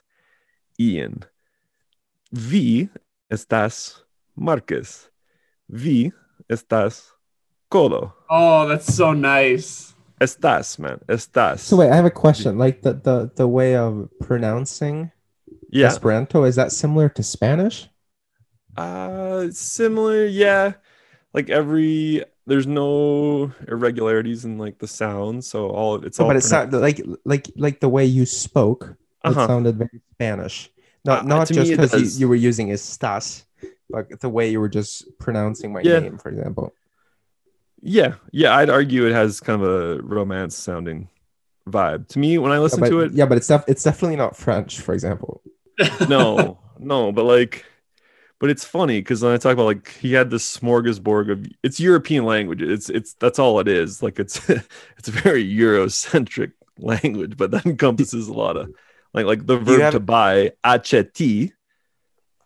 [0.80, 1.24] Ian.
[2.32, 2.88] Vi
[3.34, 4.03] estás
[4.36, 5.09] Marcus.
[5.67, 6.11] Vi
[6.47, 7.11] estás
[7.69, 8.13] Colo.
[8.29, 9.95] Oh, that's so nice.
[10.21, 10.99] Estás, man.
[11.07, 11.59] Estás.
[11.59, 12.57] So wait, I have a question.
[12.57, 15.11] Like the the the way of pronouncing
[15.69, 15.88] yeah.
[15.88, 17.89] Esperanto is that similar to Spanish?
[18.77, 20.73] Uh similar, yeah.
[21.34, 26.38] Like every there's no irregularities in like the sounds, so all it's No, all but
[26.38, 28.95] it's not like like like the way you spoke.
[29.23, 29.41] Uh-huh.
[29.41, 30.69] It sounded very Spanish.
[31.06, 33.43] Not Uh, not just because you, you were using estás,
[33.89, 35.99] but the way you were just pronouncing my Yeah.
[35.99, 36.74] name, for example.
[37.82, 41.10] Yeah, yeah, I'd argue it has kind of a romance sounding
[41.70, 42.08] vibe.
[42.10, 44.16] To me, when I Yeah, listen but, to it, yeah, but it's def- it's definitely
[44.18, 45.41] not French, for example.
[46.06, 47.66] no, no, but like,
[48.39, 51.80] but it's funny because when I talk about like he had this smorgasbord of it's
[51.80, 52.62] European language.
[52.64, 54.04] It's it's that's all it is.
[54.04, 54.49] Like it's
[54.97, 58.70] it's a very Eurocentric language, but that encompasses a lot of
[59.14, 61.51] like like the verb have- to buy acheti,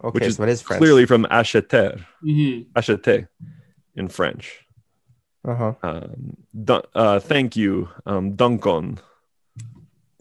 [0.03, 0.79] Okay, which is so it is French.
[0.79, 2.67] clearly from acheter, Mhm.
[2.75, 3.27] acheter
[3.95, 4.63] in French.
[5.47, 5.73] Uh-huh.
[5.81, 8.99] Um, dun- uh, thank you, um, Dunkon,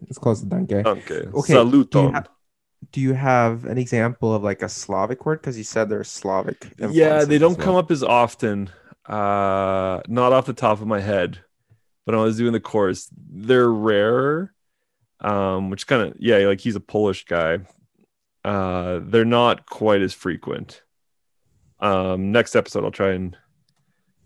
[0.09, 0.83] It's close to danke.
[0.85, 2.13] danke, Okay, do you saluton.
[2.13, 2.25] ha-
[2.93, 5.41] Do you have an example of like a Slavic word?
[5.41, 6.73] Because you said there's Slavic.
[6.79, 7.65] yeah they don't well.
[7.67, 8.71] come up as often
[9.09, 11.39] uh not off the top of my head
[12.05, 14.53] but when i was doing the course they're rarer
[15.21, 17.59] um which kind of yeah like he's a polish guy.
[18.45, 20.83] Uh they're not quite as frequent.
[21.81, 23.37] Um next episode i'll try and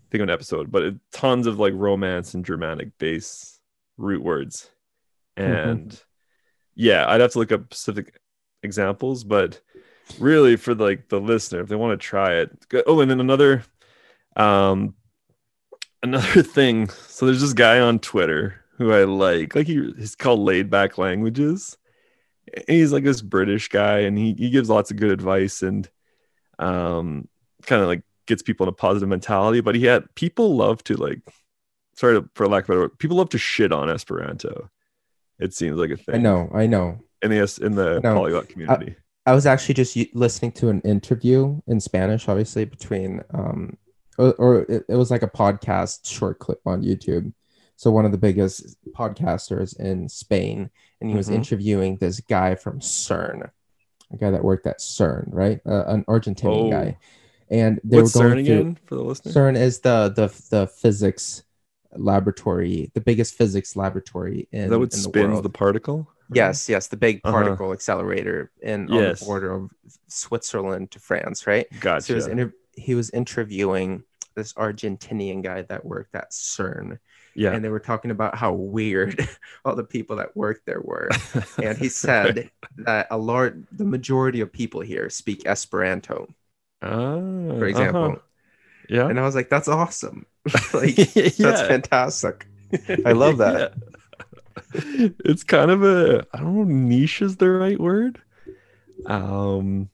[0.09, 3.59] think of an episode but it, tons of like romance and germanic base
[3.97, 4.69] root words.
[5.37, 5.99] And
[6.75, 8.19] yeah i'd have to look up specific
[8.63, 9.59] examples but
[10.19, 13.19] really for like the listener if they want to try it go- oh and then
[13.19, 13.63] another
[14.35, 14.93] um
[16.03, 16.89] another thing.
[16.89, 19.55] So there's this guy on twitter who i like.
[19.55, 21.77] Like he, he's called laid back languages.
[22.53, 25.89] And he's like this british guy and he, he gives lots of good advice and
[26.59, 27.27] um
[27.63, 29.61] kind of like gets people in a positive mentality.
[29.61, 31.21] But he had people love to like
[31.95, 34.69] sorry to, for lack of a better word people love to shit on esperanto
[35.41, 36.15] it seems like a thing.
[36.15, 36.99] I know, I know.
[37.23, 38.95] in the in the polyglot community.
[39.25, 43.77] I was actually just listening to an interview in Spanish, obviously between, um,
[44.17, 47.31] or, or it, it was like a podcast short clip on YouTube.
[47.81, 50.69] So one of the biggest podcasters in Spain,
[51.01, 51.37] and he was Mhm.
[51.37, 53.49] interviewing this guy from CERN,
[54.11, 55.59] a guy that worked at CERN, right?
[55.65, 56.69] Uh, an Argentinian Oh.
[56.69, 56.97] guy,
[57.49, 58.75] and they what's were CERN going through.
[58.85, 61.41] for the listener CERN is the the the physics
[61.95, 65.43] laboratory, the biggest physics laboratory in, that what in the spins world.
[65.43, 67.31] the particle Yes, yes, the big Uh-huh.
[67.35, 69.71] particle accelerator in on the border of
[70.07, 71.65] Switzerland to France, right?
[71.73, 74.03] So gotcha he was inter- he was interviewing
[74.35, 76.99] this Argentinian guy that worked at CERN,
[77.35, 79.19] yeah and they were talking about how weird
[79.65, 81.09] all the people that worked there were.
[81.61, 86.27] And he said that a large, the majority of people here speak Esperanto,
[86.81, 87.19] Ah,
[87.57, 88.05] for example.
[88.09, 88.19] uh-huh.
[88.89, 90.25] yeah And I was like, that's awesome.
[90.73, 90.95] like,
[91.39, 92.47] that's fantastic.
[93.05, 93.67] I love that.
[94.73, 95.09] Yeah.
[95.25, 98.21] it's kind of a i don't know niche is the right word
[99.05, 99.89] um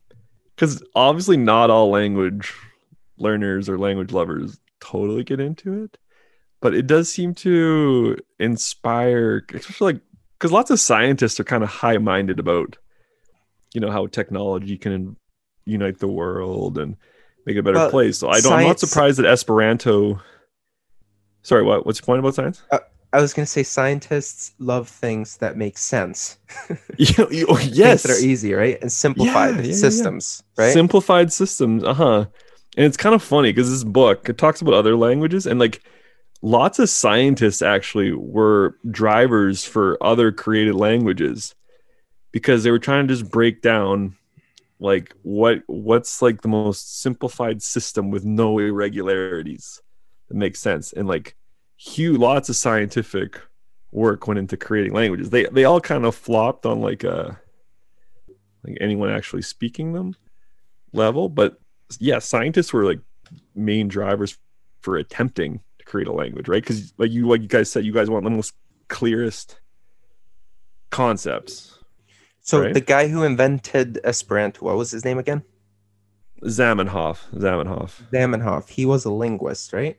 [0.54, 2.54] because obviously not all language
[3.18, 5.98] learners or language lovers totally get into it
[6.60, 10.02] but it does seem to inspire especially like
[10.38, 12.76] because lots of scientists are kind of high-minded about
[13.74, 15.16] you know how technology can
[15.66, 16.96] unite the world and
[17.44, 20.20] make it a better Well, place so i don't i'm not surprised that esperanto
[21.42, 22.62] sorry what what's your point about science
[23.10, 26.36] I was going to say scientists love things that make sense.
[26.98, 28.76] You- you- oh, Things yes that are easy, right?
[28.82, 29.74] And simplified Yeah, yeah, yeah, yeah.
[29.74, 30.72] systems, right?
[30.74, 32.26] simplified systems uh-huh
[32.78, 35.82] and it's kind of funny because this book it talks about other languages and like
[36.40, 41.56] lots of scientists actually were drivers for other created languages
[42.30, 44.16] because they were trying to just break down
[44.78, 49.82] like what what's like the most simplified system with no irregularities
[50.28, 51.34] that makes sense and like
[51.76, 53.40] huge lots of scientific
[53.90, 55.30] work went into creating languages.
[55.30, 57.40] They they all kind of flopped on like a
[58.64, 60.14] like anyone actually speaking them
[60.92, 61.60] level but
[61.98, 63.00] yeah scientists were like
[63.54, 64.36] main drivers
[64.80, 67.92] for attempting to create a language right because like you like you guys said you
[67.92, 68.54] guys want the most
[68.88, 69.60] clearest
[70.90, 71.78] concepts
[72.40, 72.72] so right?
[72.72, 75.42] the guy who invented Esperanto, what was his name again?
[76.44, 78.68] zamenhof zamenhof Zamenhof.
[78.70, 79.98] He was a linguist, right?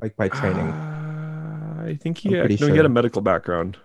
[0.00, 0.68] Like by training.
[0.68, 3.78] Uh, i think he had, no, he had a medical background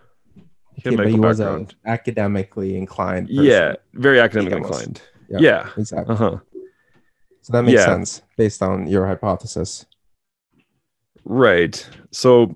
[0.74, 3.26] he had a but he medical was background academically inclined.
[3.28, 3.44] Person.
[3.44, 5.38] yeah very academically inclined Yeah.
[5.40, 6.14] yeah, exactly.
[6.14, 6.38] uh-huh
[7.48, 7.86] So that makes Yeah.
[7.86, 9.86] sense based on your hypothesis.
[11.24, 11.88] Right.
[12.10, 12.54] So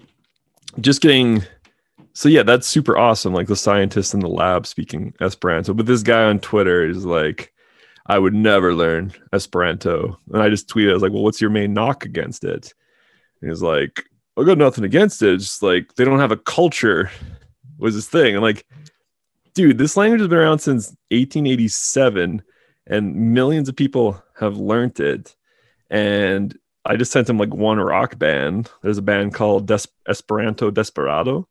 [0.80, 1.42] just getting
[2.12, 3.32] so yeah, that's super awesome.
[3.32, 5.72] Like the scientists in the lab speaking Esperanto.
[5.72, 7.54] But this guy on Twitter is like,
[8.04, 10.18] I would never learn Esperanto.
[10.30, 12.74] And I just tweeted, I was like, Well, what's your main knock against it?
[13.40, 14.04] And he's like,
[14.36, 15.32] I got nothing against it.
[15.32, 17.10] It's just like they don't have a culture
[17.78, 18.34] was this thing.
[18.34, 18.66] And like,
[19.54, 22.42] dude, this language has been around since 1887
[22.88, 25.34] and millions of people have learned it.
[25.90, 28.70] And I just sent him like one rock band.
[28.82, 31.48] There's a band called Des- Esperanto Desperado,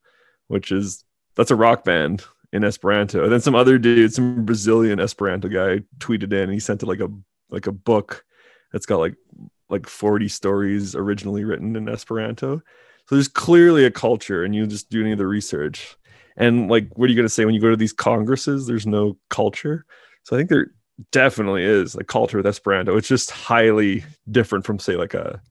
[0.47, 1.03] which is
[1.35, 3.23] that's a rock band in Esperanto.
[3.23, 6.43] And then some other dude, some Brazilian Esperanto guy, tweeted in.
[6.43, 7.09] And he sent it like a
[7.49, 8.25] like a book
[8.71, 9.15] that's got like
[9.69, 12.61] like 40 stories originally written in Esperanto.
[13.07, 15.95] So there's clearly a culture, and you just do any of the research.
[16.37, 18.67] And like, what are you gonna say when you go to these congresses?
[18.67, 19.85] There's no culture.
[20.23, 20.73] So I think they're
[21.12, 22.95] definitely is a culture with Esperanto.
[22.97, 25.41] It's just highly different from say like a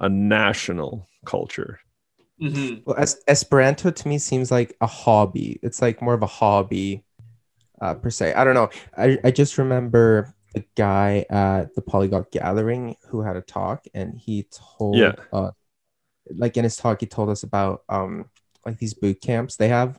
[0.00, 1.80] a national culture.
[2.40, 2.82] Mhm.
[2.86, 5.58] Well, es- Esperanto to me seems like a hobby.
[5.62, 7.04] It's like more of a hobby,
[7.82, 8.32] uh, per se.
[8.32, 8.70] I don't know.
[8.96, 14.18] I, I just remember a guy at the Polyglot Gathering who had a talk, and
[14.18, 15.12] he told, Yeah.
[15.32, 15.50] uh,
[16.34, 18.24] like in his talk, he told us about um
[18.64, 19.98] like these boot camps they have.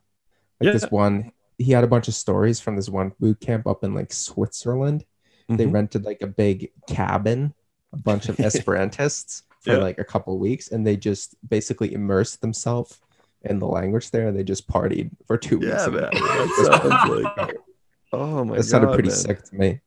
[0.59, 0.71] Like Yeah.
[0.73, 3.93] this one, he had a bunch of stories from this one boot camp up in
[3.93, 5.05] like Switzerland.
[5.49, 5.73] They Mhm.
[5.73, 7.53] rented like a big cabin,
[7.93, 9.77] a bunch of Esperantists for Yeah.
[9.79, 12.99] like a couple weeks, and they just basically immersed themselves
[13.43, 15.71] in the language there, and they just partied for two weeks.
[15.71, 16.09] Yeah, and- man.
[16.13, 17.55] That like
[18.13, 19.17] oh my that sounded pretty man.
[19.17, 19.79] sick to me.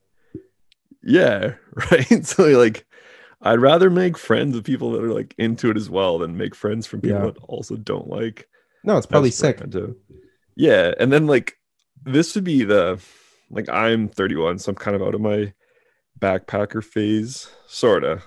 [1.03, 1.55] Yeah,
[1.91, 2.25] right.
[2.27, 2.87] So like
[3.43, 6.55] I'd rather make friends with people that are like into it as well than make
[6.55, 7.27] friends from people Yeah.
[7.27, 8.49] that also don't like
[8.85, 9.57] No, it's probably sick.
[9.57, 9.95] Esperanto.
[10.57, 11.59] Yeah, and then like
[12.05, 13.01] this would be the
[13.51, 15.53] like I'm 31, so I'm kind of out of my
[16.21, 18.23] backpacker phase, sorta.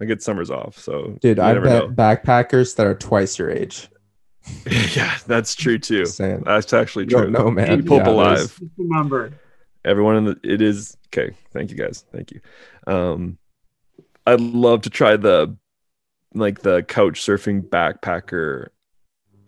[0.00, 1.88] I get summers off, so Dude, I never bet know.
[1.94, 3.88] backpackers that are twice your age.
[4.96, 6.04] yeah, that's true too.
[6.06, 6.42] Saying.
[6.44, 7.30] That's actually true.
[7.30, 7.80] don't man.
[7.80, 8.60] Keep hope Yeah, alive.
[8.76, 9.32] Remember.
[9.84, 12.40] everyone in the it is okay thank you guys thank you
[12.86, 13.36] um
[14.28, 15.56] i'd love to try the
[16.34, 18.68] like the couch surfing backpacker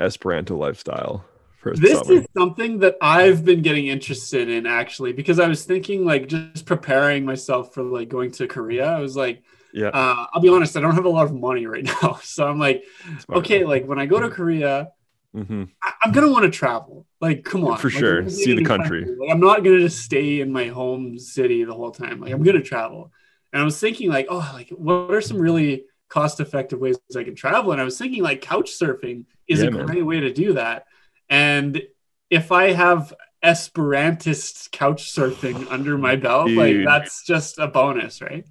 [0.01, 1.25] esperanto lifestyle
[1.65, 5.65] for This summer is something that I've been getting interested in actually because I was
[5.65, 8.87] thinking like just preparing myself for like going to Korea.
[8.87, 9.43] I was like,
[9.73, 12.47] yeah uh, I'll be honest, I don't have a lot of money right now, so
[12.47, 12.85] I'm like,
[13.21, 13.45] smart.
[13.45, 14.91] okay, like when I go to Korea,
[15.35, 15.69] Mhm.
[15.83, 17.07] I- I'm gonna want to travel.
[17.21, 18.29] Like, come on, For Like, sure.
[18.29, 19.05] See the leaving country.
[19.05, 22.21] Like, I'm not gonna just stay in my home city the whole time.
[22.21, 23.13] Like, I'm gonna travel.
[23.53, 27.35] And I was thinking, like, oh, like what are some really cost-effective ways I can
[27.35, 27.73] travel?
[27.73, 29.87] And I was thinking, like, couch surfing is Yeah, a man.
[29.87, 30.87] great way to do that.
[31.35, 31.83] And
[32.31, 33.13] if I have
[33.45, 38.47] Esperantist couch surfing under my belt, like that's just a bonus, right?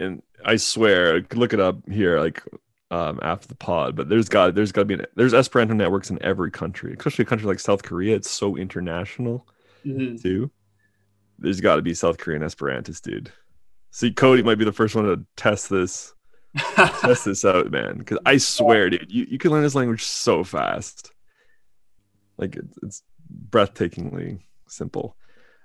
[0.00, 2.40] and i swear look it up here like
[2.92, 6.08] um after the pod but there's got there's got to be an, there's esperanto networks
[6.08, 9.44] in every country especially a country like south korea it's so international
[9.84, 10.22] Mhm.
[10.22, 10.50] too.
[11.40, 13.30] There's got to be South Korean Esperantists, dude.
[13.92, 16.14] See, Cody might be the first one to test this
[16.74, 17.98] test this out, man.
[17.98, 21.12] Because I swear, dude, you, you can learn this language so fast.
[22.38, 23.02] Like it's, it's
[23.50, 25.16] breathtakingly simple.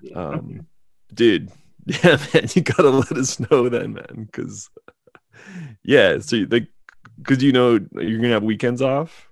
[0.01, 0.17] Yeah.
[0.17, 0.67] Um,
[1.13, 1.51] dude,
[1.85, 4.27] yeah, man, you gotta let us know then, man.
[4.31, 4.69] Because
[5.83, 6.67] yeah, so like,
[7.17, 9.29] because you know you're gonna have weekends off,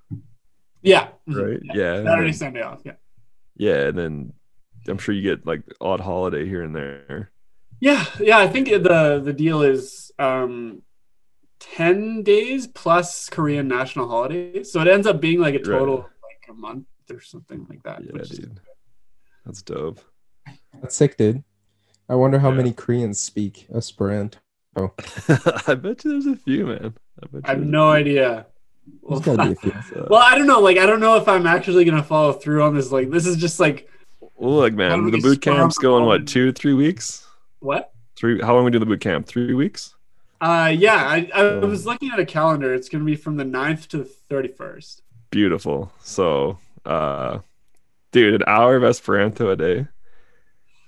[0.82, 1.10] yeah.
[1.28, 1.52] Mhm.
[1.52, 1.60] right?
[1.64, 2.82] Yeah, and Saturday, then- Sunday off.
[2.86, 2.94] Yeah.
[3.56, 4.34] yeah, and then
[4.88, 7.32] I'm sure you get like odd holiday here and there.
[7.80, 8.38] Yeah, yeah.
[8.38, 10.84] I think the the deal is um,
[11.60, 16.04] ten days plus Korean national holidays, so it ends up being like a total of
[16.04, 18.04] like a month or something like that.
[18.04, 18.60] Yeah, which is- dude.
[19.46, 20.00] That's dope.
[20.82, 21.44] That's sick, dude.
[22.10, 22.58] I wonder how Yeah.
[22.58, 24.38] many Koreans speak Esperanto.
[24.78, 26.94] I bet you there's a few, man.
[27.22, 28.46] I bet you I have there's no idea.
[29.08, 29.72] There's be a few.
[29.72, 30.60] a- Well, I don't know.
[30.60, 32.92] Like, I don't know if I'm actually gonna follow through on this.
[32.92, 33.90] Like, this is just like
[34.36, 37.26] Well, look, man, the boot camp's the going what two, three weeks?
[37.60, 37.92] what?
[38.16, 38.40] Three?
[38.42, 39.26] How long we do the boot camp?
[39.28, 39.96] Three weeks?
[40.40, 40.96] Uh, yeah.
[41.08, 41.60] I, I Oh.
[41.68, 42.74] was looking at a calendar.
[42.74, 45.04] It's gonna be from the 9th to the thirty first.
[45.30, 45.92] Beautiful.
[46.02, 47.40] So, uh,
[48.12, 49.88] dude, an hour of Esperanto a day,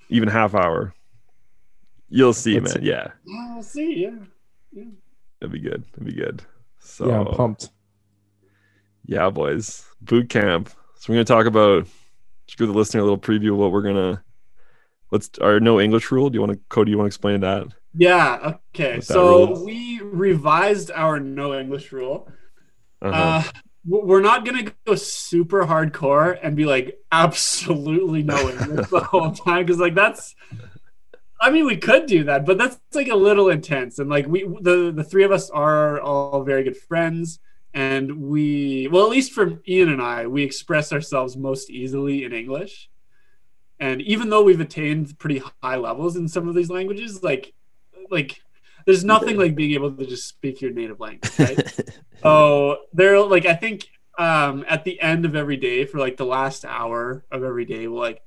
[0.09, 0.93] even half hour.
[2.09, 2.85] You'll see, That's- man.
[2.85, 4.07] Yeah, Well, we'll see.
[4.71, 4.83] Yeah.
[5.41, 5.83] it'd be good.
[5.93, 6.43] It'd be good.
[6.79, 7.69] So, Yeah, I'm pumped.
[9.05, 10.69] yeah, boys, boot camp.
[10.95, 11.87] So we're gonna talk about.
[12.45, 14.23] Just give the listener a little preview of what we're gonna.
[15.11, 16.29] Let's our no English rule.
[16.29, 16.91] Do you want to Cody?
[16.91, 17.67] You want to explain that?
[17.95, 18.55] Yeah.
[18.75, 18.95] Okay.
[18.95, 22.29] That So rule we revised our no English rule.
[23.01, 23.15] Uh-huh.
[23.15, 23.51] Uh, w-
[23.85, 29.65] we're not gonna go super hardcore and be like absolutely no English the whole time
[29.65, 30.35] because like that's.
[31.41, 33.99] I mean, we could do that, but that's like a little intense.
[33.99, 37.39] And like we, the the three of us are all very good friends,
[37.73, 42.31] and we, well, at least for Ian and I, we express ourselves most easily in
[42.31, 42.89] English.
[43.79, 47.53] And even though we've attained pretty high levels in some of these languages, like,
[48.11, 48.41] like,
[48.85, 51.85] there's nothing like being able to just speak your native language, right?
[52.21, 53.85] So they're like, I think
[54.17, 57.85] um, at the end of every day, for like the last hour of every day,
[57.89, 58.21] we'll like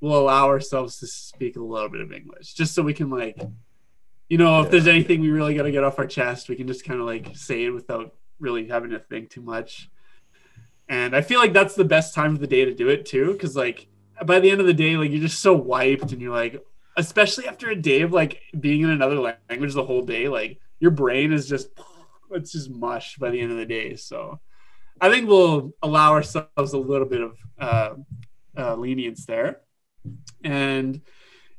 [0.00, 3.38] we'll allow ourselves to speak a little bit of English, just so we can like,
[4.30, 4.70] you know, if Yeah.
[4.70, 7.04] there's anything we really got to get off our chest, we can just kind of
[7.04, 9.90] like say it without really having to think too much.
[10.88, 13.32] And I feel like that's the best time of the day to do it too,
[13.32, 13.86] because like
[14.24, 16.64] by the end of the day, like you're just so wiped, and you're like,
[16.96, 20.90] especially after a day of like being in another language the whole day, like your
[20.90, 21.68] brain is just
[22.30, 23.96] it's just mush by the end of the day.
[23.96, 24.40] So
[25.00, 27.94] I think we'll allow ourselves a little bit of uh,
[28.56, 29.60] uh, lenience there.
[30.44, 31.02] And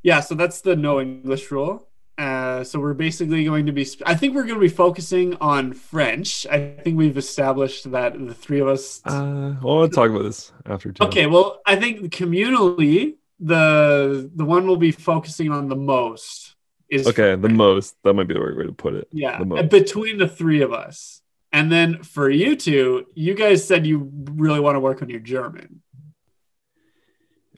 [0.03, 1.87] Yeah, so that's the no English rule.
[2.17, 3.87] Uh, so we're basically going to be.
[4.05, 6.45] I think we're going to be focusing on French.
[6.45, 9.01] I think we've established that the three of us.
[9.05, 10.91] Uh, well, we'll talk about this after.
[10.91, 11.03] Too.
[11.05, 13.15] Okay, well, I think communally,
[13.45, 16.55] the the one we'll be focusing on the most
[16.89, 17.95] is Okay, the most.
[18.03, 19.07] That might be the right way to put it.
[19.11, 19.69] yeah the most.
[19.69, 21.21] between the three of us.
[21.51, 25.19] And then for you two, you guys said you really want to work on your
[25.19, 25.81] German.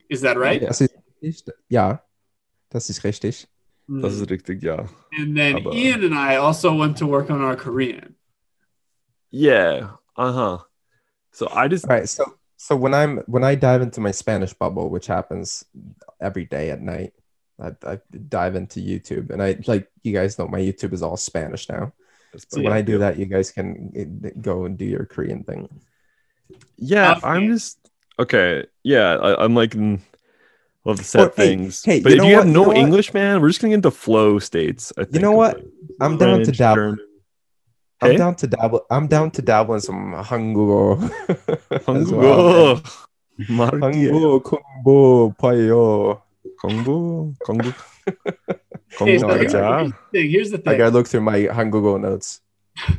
[0.10, 0.62] Is that right?
[0.62, 1.54] Das ist richtig.
[1.70, 2.00] Ja,
[2.70, 3.48] das ist richtig.
[3.88, 4.86] Das ist richtig, ja.
[5.18, 8.16] And then Aber- Ian and I also want to work on our Korean.
[9.32, 9.92] Yeah.
[10.18, 10.58] Uh huh.
[11.32, 12.10] So I just All right.
[12.10, 12.24] So
[12.66, 15.64] so when I'm when I dive into my Spanish bubble, which happens
[16.20, 17.14] every day at night,
[17.62, 21.16] I, I dive into YouTube, and I like you guys know my YouTube is all
[21.16, 21.94] Spanish now.
[22.50, 25.70] So when I do that, you guys can eh, go and do your Korean thing.
[26.78, 27.28] Yeah, Okay.
[27.28, 27.78] I'm just
[28.18, 28.66] okay.
[28.82, 30.02] Yeah, I, I'm like in
[30.86, 31.84] love to set Oh, things.
[31.86, 32.46] hey, but you if you what?
[32.46, 32.78] have You no know what?
[32.78, 34.92] English, man, we're just gonna get into flow states.
[34.98, 35.14] I think.
[35.14, 35.58] You know what?
[35.58, 35.68] like,
[36.02, 36.96] I'm down to French, dabble.
[38.12, 38.86] I'm down to dabble.
[38.90, 40.98] I'm down to dabble in some Hangugo.
[41.86, 42.82] Hangugo.
[43.40, 46.22] Hangugo Kongbo Payo.
[46.64, 47.76] Kongbo Kongbo.
[48.96, 49.94] Kongbo.
[50.12, 50.74] Here's the thing.
[50.74, 52.42] I gotta look through my Hangugo notes.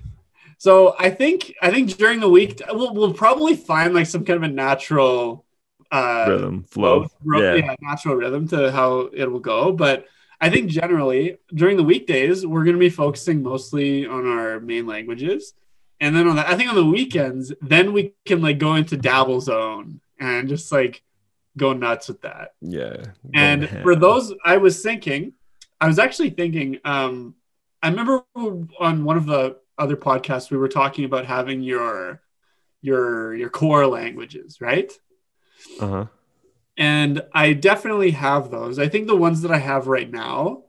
[0.58, 4.38] So I think I think during the week we'll, we'll probably find like some kind
[4.38, 5.44] of a natural
[5.92, 7.54] uh, rhythm flow, flow yeah.
[7.54, 7.74] yeah.
[7.82, 9.72] natural rhythm to how it will go.
[9.72, 10.06] But
[10.40, 14.86] I think generally during the weekdays we're going to be focusing mostly on our main
[14.86, 15.54] languages,
[16.00, 18.96] and then on the I think on the weekends then we can like go into
[18.96, 21.02] dabble zone and just like
[21.56, 22.54] go nuts with that.
[22.60, 23.02] Yeah.
[23.34, 25.32] And for those, I was thinking,
[25.80, 27.34] I was actually thinking, um,
[27.82, 32.20] I remember on one of the other podcasts we were talking about having your
[32.82, 34.92] your your core languages, right?
[35.80, 36.06] Uh-huh.
[36.76, 38.78] And I definitely have those.
[38.78, 40.64] I think the ones that I have right now,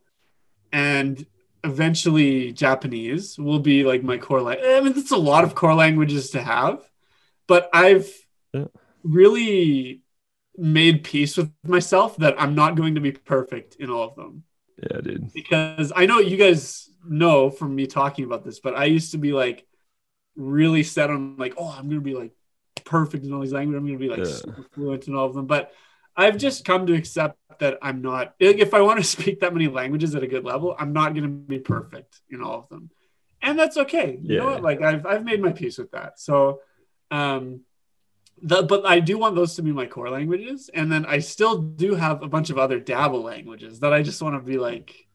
[0.72, 1.26] and
[1.64, 4.68] eventually Japanese will be like my core language.
[4.70, 6.82] I mean, it's a lot of core languages to have,
[7.48, 8.10] but I've
[8.54, 8.66] Yeah.
[9.04, 10.02] really
[10.58, 14.44] made peace with myself that I'm not going to be perfect in all of them
[14.78, 15.32] Yeah, dude.
[15.34, 19.18] because I know you guys know from me talking about this, but I used to
[19.18, 19.66] be like
[20.36, 22.32] really set on like, oh, I'm gonna be like
[22.86, 23.80] perfect in all these languages.
[23.80, 24.34] I'm gonna be like Yeah.
[24.34, 25.48] super fluent in all of them.
[25.48, 25.72] But
[26.18, 28.34] I've just come to accept that I'm not.
[28.40, 31.28] If I want to speak that many languages at a good level, I'm not gonna
[31.28, 32.90] be perfect in all of them,
[33.42, 34.18] and that's okay.
[34.22, 34.64] You know what?
[34.64, 36.20] Like I've I've made my peace with that.
[36.20, 36.62] So,
[37.12, 37.62] um.
[38.40, 41.58] The, but I do want those to be my core languages, and then I still
[41.58, 45.08] do have a bunch of other dabble languages that I just want to be like,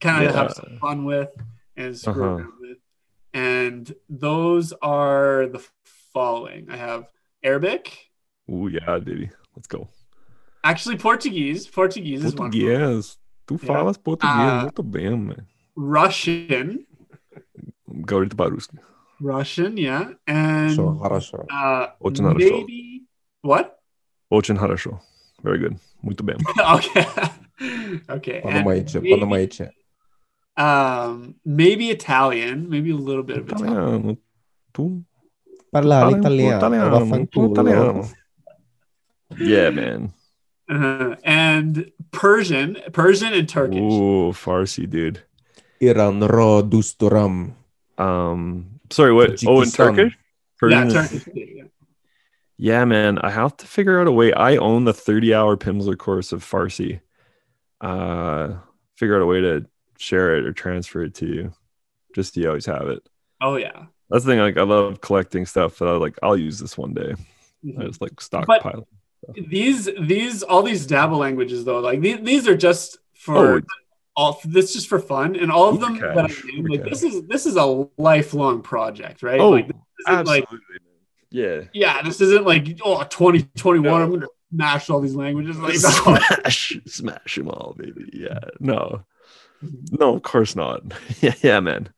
[0.00, 1.30] kind of have some fun with
[1.76, 2.34] and screw Uh-huh.
[2.36, 2.78] around with.
[3.34, 5.66] And those are the
[6.14, 7.08] following: I have
[7.42, 7.90] Arabic,
[8.48, 9.30] Oh yeah, baby.
[9.56, 9.88] Let's go.
[10.63, 11.67] actually Portuguese.
[11.67, 12.47] Portuguese is one.
[12.47, 12.61] of them.
[12.61, 13.17] Português.
[13.47, 13.65] Tu Yeah.
[13.67, 14.61] falas português Ah.
[14.63, 15.45] muito bem, man.
[15.77, 16.85] Russian,
[17.87, 18.77] Говорит по-русски.
[19.21, 21.45] Russian, yeah, and So, хорошо.
[21.49, 22.57] uh, Очень хорошо.
[22.57, 23.03] maybe
[23.41, 23.77] what?
[24.29, 24.99] Очень хорошо.
[25.43, 25.77] Very good.
[26.03, 26.37] Muito bem.
[26.75, 27.05] okay,
[28.09, 28.41] okay.
[28.41, 29.71] and Подумайте, maybe- подумайте.
[30.57, 33.73] Um, maybe Italian, maybe a little bit of Italian.
[33.73, 34.17] Italiano.
[34.73, 35.03] Tu?
[35.71, 37.51] Parlare Italiano, italiano, italiano, vaffanculo.
[37.51, 38.09] italiano.
[39.37, 40.13] Yeah, man.
[40.70, 43.78] Uh, and Persian, Persian and Turkish.
[43.78, 45.20] Ooh, Farsi, dude.
[45.80, 47.54] Iran ro dusturam.
[47.98, 49.30] Um, sorry, what?
[49.46, 49.72] Oh, in Tajikistan.
[49.96, 50.12] Turkish?
[50.62, 50.90] Yeah, Persian?
[50.90, 51.28] Turkish.
[51.34, 51.64] yeah.
[52.56, 53.18] Yeah, man.
[53.18, 54.32] I have to figure out a way.
[54.32, 57.00] I own the 30 hour Pimsleur course of Farsi.
[57.80, 58.56] Uh,
[58.96, 59.66] figure out a way to
[59.98, 61.52] share it or transfer it to you
[62.14, 63.02] just so you always have it.
[63.40, 63.86] Oh yeah.
[64.10, 64.40] That's the thing.
[64.40, 66.18] Like, I love collecting stuff that I like.
[66.22, 67.14] I'll use this one day.
[67.64, 67.86] I Mhm.
[67.86, 68.86] just like stockpile.
[69.34, 73.60] These these all these dabble languages though, like these, these are just for Oh.
[74.16, 77.22] all this just for fun, and all of them Uber that I like this is
[77.26, 79.40] this is a lifelong project, right?
[79.40, 79.76] oh, like, this
[80.08, 80.76] isn't like absolutely.
[81.30, 81.68] man.
[81.72, 85.58] yeah, this isn't like oh 2021, I'm gonna smash all these languages.
[85.58, 85.80] Like Yeah.
[85.82, 86.16] no.
[86.18, 88.10] smash, smash them all, baby.
[88.12, 88.40] Yeah.
[88.58, 89.04] No,
[89.92, 90.82] no, of course not.
[91.20, 91.88] yeah, yeah, man.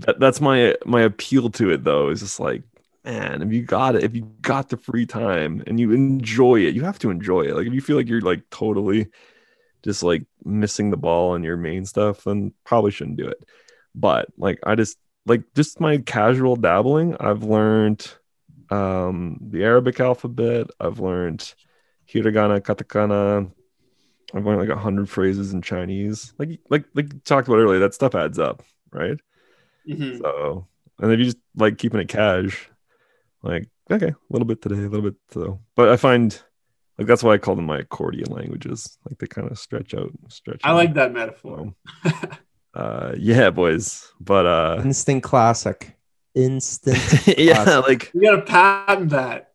[0.00, 2.10] That, that's my my appeal to it though.
[2.10, 2.62] Is just like,
[3.06, 6.74] man, if you got it, if you got the free time and you enjoy it,
[6.74, 7.56] you have to enjoy it.
[7.56, 9.08] Like if you feel like you're like totally
[9.84, 13.38] just like missing the ball on your main stuff, then probably shouldn't do it.
[13.94, 18.08] But like I just like just my casual dabbling, I've learned
[18.70, 21.54] um the Arabic alphabet, I've learned
[22.12, 23.52] hiragana, katakana.
[24.34, 26.34] I've learned like a hundred phrases in Chinese.
[26.38, 29.18] Like like like you talked about earlier, that stuff adds up, right?
[29.84, 30.24] Mhm.
[30.24, 30.66] So,
[30.98, 32.70] and if you just like keeping it cash,
[33.42, 35.60] like okay, a little bit today, a little bit so.
[35.74, 36.38] But I find
[36.98, 38.98] Like that's why I call them my accordion languages.
[39.08, 40.60] Like they kind of stretch out, stretch.
[40.64, 40.76] I out.
[40.76, 41.74] like that metaphor.
[42.74, 45.96] uh yeah boys but uh Instant classic.
[46.34, 46.98] Instant.
[47.38, 47.88] yeah Classic.
[47.88, 49.52] like You gotta patent that.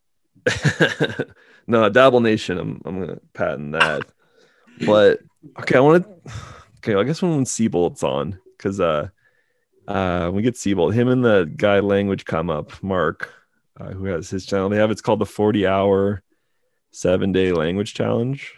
[1.67, 4.07] no dabble nation i'm, I'm gonna patent that
[4.87, 5.19] but
[5.59, 6.33] okay i want to
[6.77, 9.09] okay i guess when Seabolt's on because uh
[9.87, 13.31] uh when we get Seabolt, him and the guy language come up mark
[13.81, 14.69] uh, who has his channel?
[14.69, 16.23] They have it's called the 40 hour
[16.91, 18.53] seven day language challenge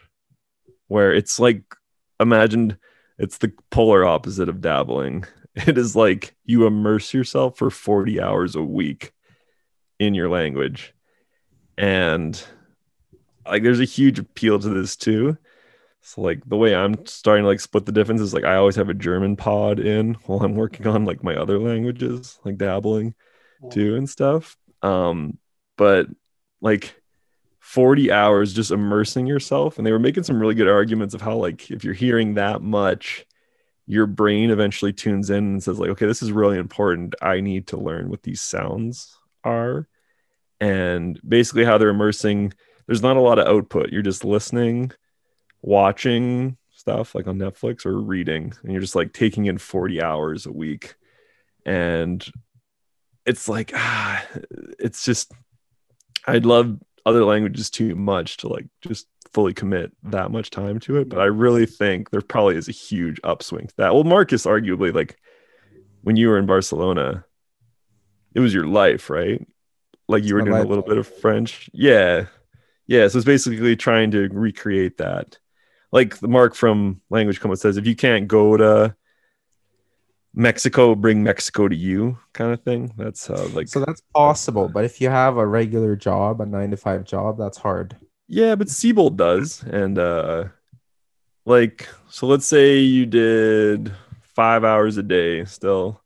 [0.87, 1.63] where it's like
[2.19, 2.77] imagined
[3.17, 5.25] it's the polar opposite of dabbling.
[5.55, 9.11] It is like you immerse yourself for 40 hours a week
[9.99, 10.95] in your language.
[11.77, 12.43] And
[13.45, 15.37] like there's a huge appeal to this too.
[16.01, 18.75] So like the way i'm starting to like split the difference is like i always
[18.75, 23.15] have a german pod in while i'm working on like my other languages like dabbling
[23.71, 25.37] too and stuff um
[25.77, 26.07] but
[26.61, 27.01] like
[27.59, 31.37] 40 hours just immersing yourself and they were making some really good arguments of how
[31.37, 33.25] like if you're hearing that much
[33.85, 37.15] your brain eventually tunes in and says like okay this is really important.
[37.21, 39.87] I need to learn what these sounds are.
[40.59, 42.53] And basically how they're immersing
[42.87, 43.91] there's not a lot of output.
[43.91, 44.91] You're just listening
[45.61, 50.45] watching stuff like on netflix or reading and you're just like taking in 40 hours
[50.45, 50.95] a week.
[51.65, 52.25] And
[53.25, 54.25] it's like ah,
[54.79, 55.31] it's just
[56.27, 60.97] i'd love other languages too much to like just fully commit that much time to
[60.97, 63.93] it but i really think there probably is a huge upswing to that.
[63.93, 65.17] Well marcus arguably like
[66.01, 67.25] when you were in barcelona
[68.33, 69.45] it was your life right?
[70.07, 71.69] Like you were doing a little bit of french?
[71.73, 72.25] Yeah.
[72.87, 75.37] Yeah so it's basically trying to recreate that.
[75.91, 78.95] Like the mark from language come says if you can't go to
[80.35, 84.83] mexico bring mexico to you kind of thing that's how like So that's possible, but
[84.83, 87.95] if you have a regular job, a nine to five job, that's hard.
[88.27, 89.61] Yeah, but Siebold does.
[89.63, 90.45] And uh
[91.45, 96.01] like so let's say you did five hours a day still.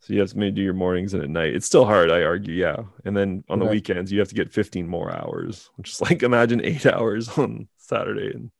[0.00, 1.54] So you have to maybe do your mornings and at night.
[1.54, 2.84] It's still hard, I argue, yeah.
[3.04, 3.72] And then on the Right.
[3.72, 7.68] weekends you have to get 15 more hours, which is like imagine eight hours on
[7.76, 8.50] Saturday and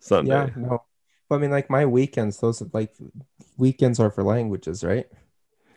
[0.00, 0.30] Sunday.
[0.30, 0.84] Yeah, no.
[1.28, 2.92] But I mean, like my weekends, those are like
[3.56, 5.06] weekends are for languages, right?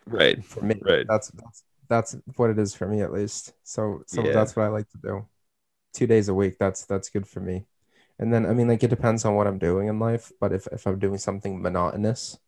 [0.05, 0.43] Right.
[0.43, 1.05] For me, Right.
[1.07, 3.53] That's that's that's what it is for me at least.
[3.63, 4.33] So so Yeah.
[4.33, 5.27] that's what I like to do.
[5.93, 6.57] Two days a week.
[6.59, 7.65] That's that's good for me.
[8.19, 10.31] And then I mean, like it depends on what I'm doing in life.
[10.39, 12.39] But if if I'm doing something monotonous,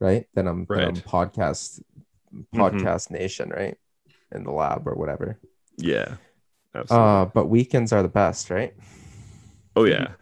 [0.00, 1.04] right, then I'm then I'm Right.
[1.04, 1.82] podcast
[2.54, 3.76] podcast nation, right,
[4.32, 5.38] in the lab or whatever.
[5.76, 6.16] Yeah.
[6.74, 7.08] Absolutely.
[7.08, 8.74] Uh, but weekends are the best, right?
[9.76, 10.12] oh yeah.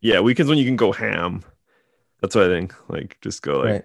[0.00, 1.44] Yeah, weekends when you can go ham.
[2.20, 2.74] That's what I think.
[2.88, 3.84] Like just go like right.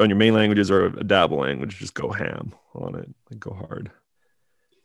[0.00, 3.08] on your main languages or a dabble language, just go ham on it.
[3.30, 3.90] Like go hard.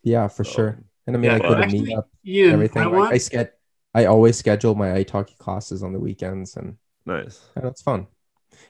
[0.03, 0.83] Yeah, for So, sure.
[1.07, 2.05] And I mean, yeah, like with a actually, meetup.
[2.25, 2.81] Ian, everything.
[2.83, 3.49] I Like, I sched-
[3.93, 7.41] I always schedule my italki classes on the weekends, and, Nice.
[7.55, 8.07] and it's fun.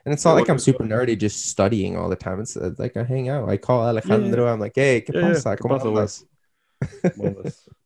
[0.05, 2.39] And it's not like I'm super nerdy, just studying all the time.
[2.39, 3.47] It's, uh, like I hang out.
[3.49, 4.47] I call Alejandro.
[4.47, 5.55] I'm like, hey, ¿qué Yeah, yeah, pasa?
[5.55, 6.25] ¿qué ¿Cómo pasa,
[6.81, 7.55] andas?"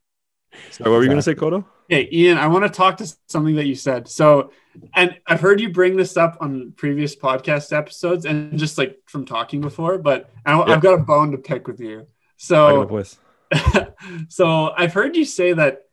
[0.71, 1.65] Sorry, what were you gonna say, Kodo?
[1.89, 4.07] Hey, Ian, I want to talk to something that you said.
[4.07, 4.51] So,
[4.95, 9.25] and I've heard you bring this up on previous podcast episodes and just like from
[9.25, 10.63] talking before, but I, Yeah.
[10.73, 11.97] I've got a bone to pick with you.
[11.97, 13.13] Back in the So,
[14.29, 15.83] so I've heard you say that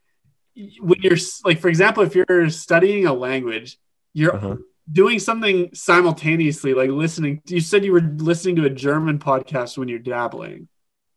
[0.81, 3.79] when you're like, for example, if you're studying a language,
[4.15, 4.57] you're Uh-huh.
[4.91, 7.43] doing something simultaneously, like listening.
[7.47, 10.69] You said you were listening to a German podcast when you're dabbling,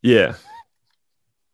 [0.01, 0.35] Yeah.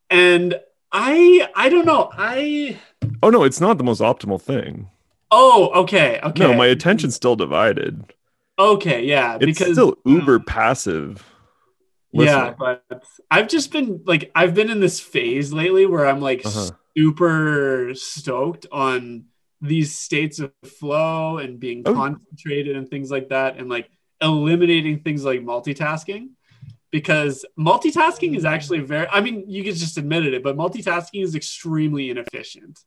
[0.10, 0.60] and
[0.92, 2.78] I, I don't know, I.
[3.24, 4.90] Oh no, it's not the most optimal thing.
[5.32, 6.44] Oh, okay, okay.
[6.44, 8.14] No, my attention's still divided.
[8.60, 11.24] Okay, yeah, It's because still uber passive.
[12.12, 12.84] yeah, but
[13.30, 16.72] I've just been like I've been in this phase lately where I'm like Uh-huh.
[16.98, 19.26] super stoked on
[19.62, 21.94] these states of flow and being Oh.
[21.94, 23.90] concentrated and things like that and like
[24.22, 26.30] eliminating things like multitasking
[26.92, 28.86] because multitasking is actually mm.
[28.86, 32.80] very I mean you can just admitted it but multitasking is extremely inefficient.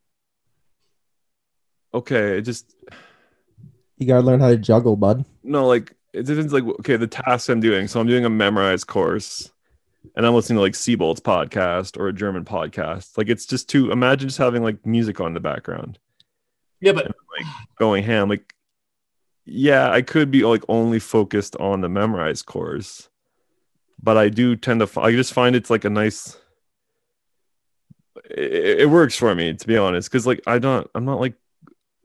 [1.92, 2.74] Okay, it just
[3.98, 5.24] You gotta learn how to juggle, bud.
[5.42, 6.52] no, like it depends.
[6.52, 7.88] Like okay, the tasks I'm doing.
[7.88, 9.52] So I'm doing a Memrise course,
[10.16, 13.16] and I'm listening to like Seabolt's podcast or a German podcast.
[13.18, 15.98] Like it's just to Imagine just having like music on in the background,
[16.80, 17.46] Yeah, but like
[17.78, 18.28] going ham.
[18.28, 18.54] Like,
[19.44, 23.08] yeah, I could be like only focused on the Memrise course,
[24.04, 25.00] but I do tend to.
[25.00, 26.36] I just find it's like a nice.
[28.30, 30.88] It, it works for me to be honest, because like I don't.
[30.94, 31.34] I'm not like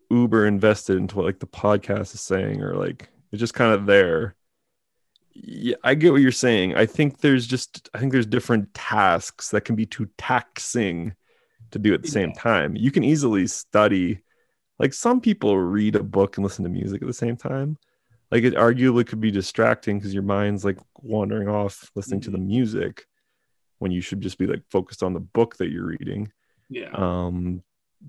[0.09, 3.85] uber invested into what like the podcast is saying or like it's just kind of
[3.85, 4.35] there
[5.35, 9.51] yeah i get what you're saying i think there's just i think there's different tasks
[9.51, 11.13] that can be too taxing
[11.71, 12.75] to do at the same time.
[12.75, 14.19] You can easily study,
[14.77, 17.77] like some people read a book and listen to music at the same time.
[18.31, 22.37] Like it arguably could be distracting because your mind's like wandering off listening to the
[22.37, 23.05] music
[23.79, 26.31] when you should just be like focused on the book that you're reading.
[26.69, 26.91] Yeah.
[26.93, 27.63] Um,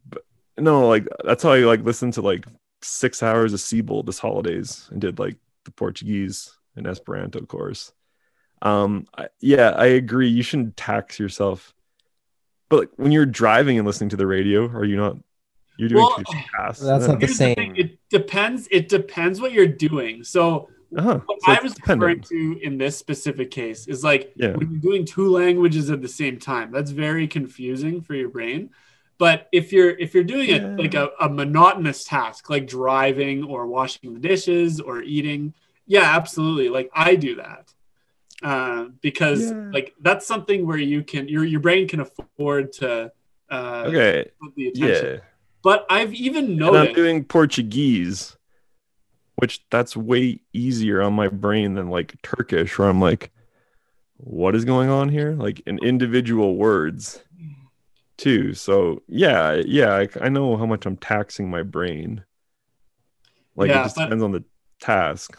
[0.08, 0.24] but
[0.58, 2.44] no, like that's how I like listened to like
[2.82, 7.92] six hours of Siebold this holidays and did like the Portuguese and Esperanto course.
[8.62, 10.28] Um, I, yeah, I agree.
[10.28, 11.72] You shouldn't tax yourself.
[12.68, 15.16] But like when you're driving and listening to the radio, are you not?
[15.80, 16.24] You're doing Well, two
[16.54, 16.82] tasks.
[16.84, 17.54] That's not the Here's same.
[17.54, 18.68] thing, It depends.
[18.70, 20.22] It depends what you're doing.
[20.24, 21.20] So Uh-huh.
[21.24, 22.26] what So I was dependent.
[22.28, 24.52] referring to in this specific case is like Yeah.
[24.56, 26.70] when you're doing two languages at the same time.
[26.70, 28.70] That's very confusing for your brain.
[29.16, 30.56] But if you're if you're doing Yeah.
[30.56, 35.54] it like a, a monotonous task, like driving or washing the dishes or eating,
[35.86, 36.68] yeah, absolutely.
[36.68, 37.72] Like I do that
[38.42, 39.70] uh, because Yeah.
[39.72, 43.10] like that's something where you can your your brain can afford to
[43.50, 44.30] uh, Okay.
[44.42, 45.14] put the attention.
[45.14, 45.20] Yeah.
[45.62, 46.88] But I've even And noticed.
[46.90, 48.36] I'm doing Portuguese,
[49.36, 53.30] which that's way easier on my brain than like Turkish, where I'm like,
[54.16, 55.32] what is going on here?
[55.32, 57.22] Like in individual words,
[58.18, 58.54] too.
[58.54, 62.24] So yeah, yeah, I, I know how much I'm taxing my brain.
[63.56, 64.44] Like Yeah, it just depends on the
[64.80, 65.36] task.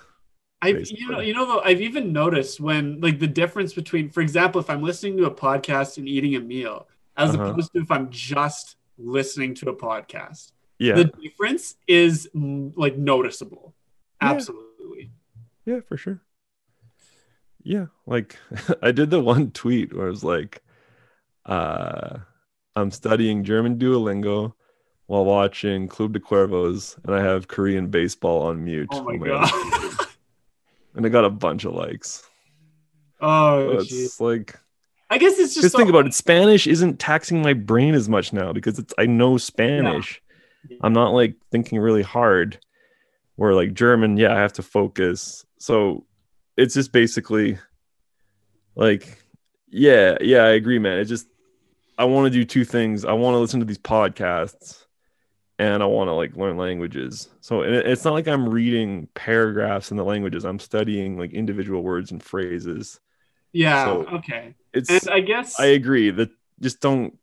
[0.64, 4.22] I've you know you know though I've even noticed when like the difference between for
[4.22, 7.50] example if I'm listening to a podcast and eating a meal as Uh-huh.
[7.50, 10.52] opposed to if I'm just listening to a podcast.
[10.80, 13.74] Yeah, the difference is like noticeable.
[14.20, 15.12] Absolutely.
[15.66, 16.22] Yeah, for sure.
[17.64, 18.38] Yeah, like
[18.82, 20.64] I did the one tweet where I was like,
[21.46, 22.18] uh,
[22.76, 24.54] I'm studying German Duolingo
[25.08, 28.88] while watching Club de Cuervos, and I have Korean baseball on mute.
[28.92, 29.52] oh my on god.
[29.54, 30.06] other-
[30.96, 32.24] and I got a bunch of likes.
[33.22, 34.58] oh So it's like,
[35.12, 36.14] I guess it's just just think about it.
[36.14, 40.22] Spanish isn't taxing my brain as much now because it's I know Spanish.
[40.82, 42.58] I'm not like thinking really hard.
[43.36, 45.46] Where like German, yeah, I have to focus.
[45.58, 46.06] So
[46.56, 47.58] it's just basically
[48.76, 49.18] like,
[49.70, 50.98] yeah, yeah, I agree, man.
[50.98, 51.28] It just
[51.98, 53.04] I want to do two things.
[53.04, 54.86] I want to listen to these podcasts
[55.60, 57.28] and I want to like learn languages.
[57.42, 60.46] So it's not like I'm reading paragraphs in the languages.
[60.46, 63.02] I'm studying like individual words and phrases.
[63.54, 66.30] Yeah so- okay It's and I guess I agree that
[66.60, 67.18] just don't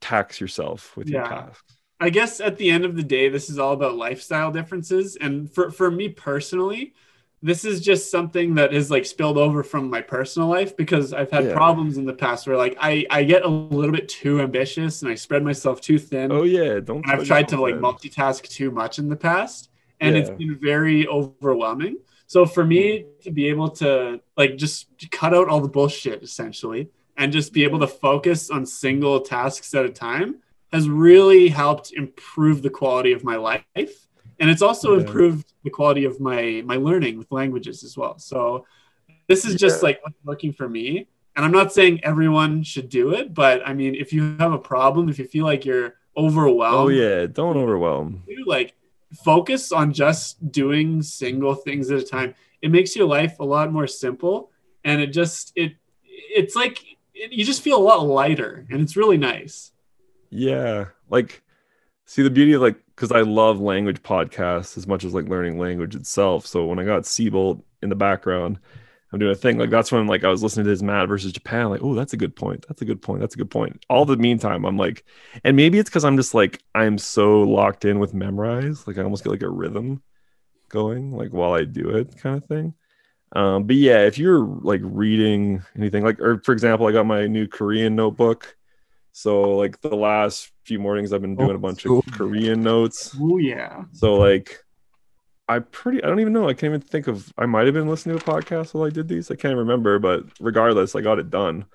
[0.00, 1.76] tax yourself with your tasks.
[2.00, 5.16] I guess at the end of the day, this is all about lifestyle differences.
[5.20, 6.94] And for, for me personally,
[7.42, 11.30] this is just something that is like spilled over from my personal life because I've
[11.30, 11.54] had Yeah.
[11.54, 15.12] problems in the past where like I, I get a little bit too ambitious and
[15.12, 16.32] I spread myself too thin.
[16.32, 17.08] Oh yeah, don't.
[17.08, 19.70] I've tried to like multitask too much in the past.
[20.00, 21.98] And it's been very overwhelming.
[22.32, 26.88] So for me to be able to like just cut out all the bullshit essentially
[27.18, 30.36] and just be able to focus on single tasks at a time
[30.72, 34.08] has really helped improve the quality of my life.
[34.40, 35.00] And it's also Yeah.
[35.00, 38.18] improved the quality of my my learning with languages as well.
[38.18, 38.64] So
[39.28, 39.88] this is just Yeah.
[39.88, 40.86] like what's working for me.
[41.36, 44.64] And I'm not saying everyone should do it, but I mean if you have a
[44.72, 48.22] problem, if you feel like you're overwhelmed, Oh yeah, don't overwhelm.
[48.46, 48.72] like
[49.12, 53.72] focus on just doing single things at a time it makes your life a lot
[53.72, 54.50] more simple
[54.84, 56.82] and it just it it's like
[57.14, 59.72] it, you just feel a lot lighter and it's really nice
[60.30, 61.42] Yeah, like
[62.06, 65.58] see the beauty of like because I love language podcasts as much as like learning
[65.58, 66.46] language itself.
[66.46, 68.58] So when I got Seabolt in the background,
[69.12, 71.32] I'm doing a thing like that's when like I was listening to his Matt versus
[71.32, 71.68] Japan.
[71.68, 72.64] Like, oh, that's a good point.
[72.66, 73.20] That's a good point.
[73.20, 73.84] That's a good point.
[73.90, 75.04] All the meantime, I'm like,
[75.44, 78.86] and maybe it's because I'm just like I'm so locked in with Memrise.
[78.86, 80.02] Like I almost get like a rhythm
[80.70, 82.74] going like while I do it, kind of thing.
[83.34, 87.26] Um, but yeah, if you're like reading anything, like or for example, I got my
[87.26, 88.56] new Korean notebook.
[89.12, 92.02] So like the last few mornings, I've been doing a bunch cool.
[92.06, 93.14] of Korean notes.
[93.20, 94.61] oh yeah So like,
[95.48, 96.48] I pretty I don't even know.
[96.48, 97.32] I can't even think of.
[97.36, 99.30] I might have been listening to a podcast while I did these.
[99.30, 101.66] I can't remember, but regardless, I got it done.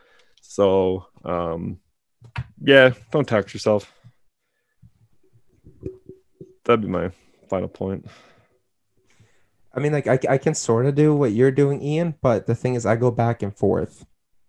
[0.42, 1.80] So um,
[2.62, 3.92] yeah, don't tax yourself.
[6.66, 7.12] That'd be my
[7.50, 8.06] final point.
[9.74, 12.56] I mean, like I, I can sort of do what you're doing, Ian, but the
[12.56, 14.06] thing is, I go back and forth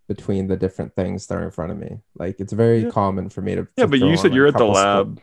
[0.09, 1.99] between the different things that are in front of me.
[2.17, 2.91] Like it's very Yeah.
[2.91, 3.69] common for me to.
[3.77, 5.21] Yeah, to but you said you're at the couple spo- lab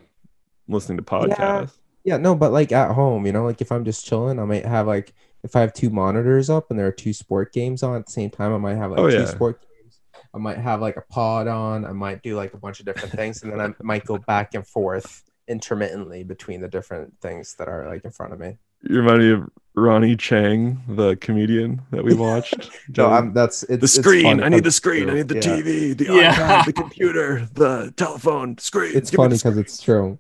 [0.68, 1.38] listening to podcasts.
[1.40, 1.66] Yeah,
[2.06, 4.88] no, but like at home, you know, like if I'm just chilling, I might have
[4.88, 8.06] like if I have two monitors up and there are two sport games on at
[8.06, 9.26] the same time, I might have like Oh, two yeah.
[9.26, 10.00] sport games.
[10.34, 11.86] I might have like a pod on.
[11.86, 14.54] I might do like a bunch of different things, and then I might go back
[14.54, 18.58] and forth intermittently between the different things that are like in front of me.
[18.82, 22.70] You remind me of Ronny Chieng, the comedian that we watched.
[22.98, 24.24] No, I'm that's it's the screen.
[24.24, 25.04] funny I need the screen.
[25.04, 25.12] true.
[25.12, 25.42] I need the Yeah.
[25.42, 26.34] TV, the Yeah.
[26.36, 28.92] iPad, the computer, the telephone, screen.
[28.96, 30.20] It's Give funny because it's true.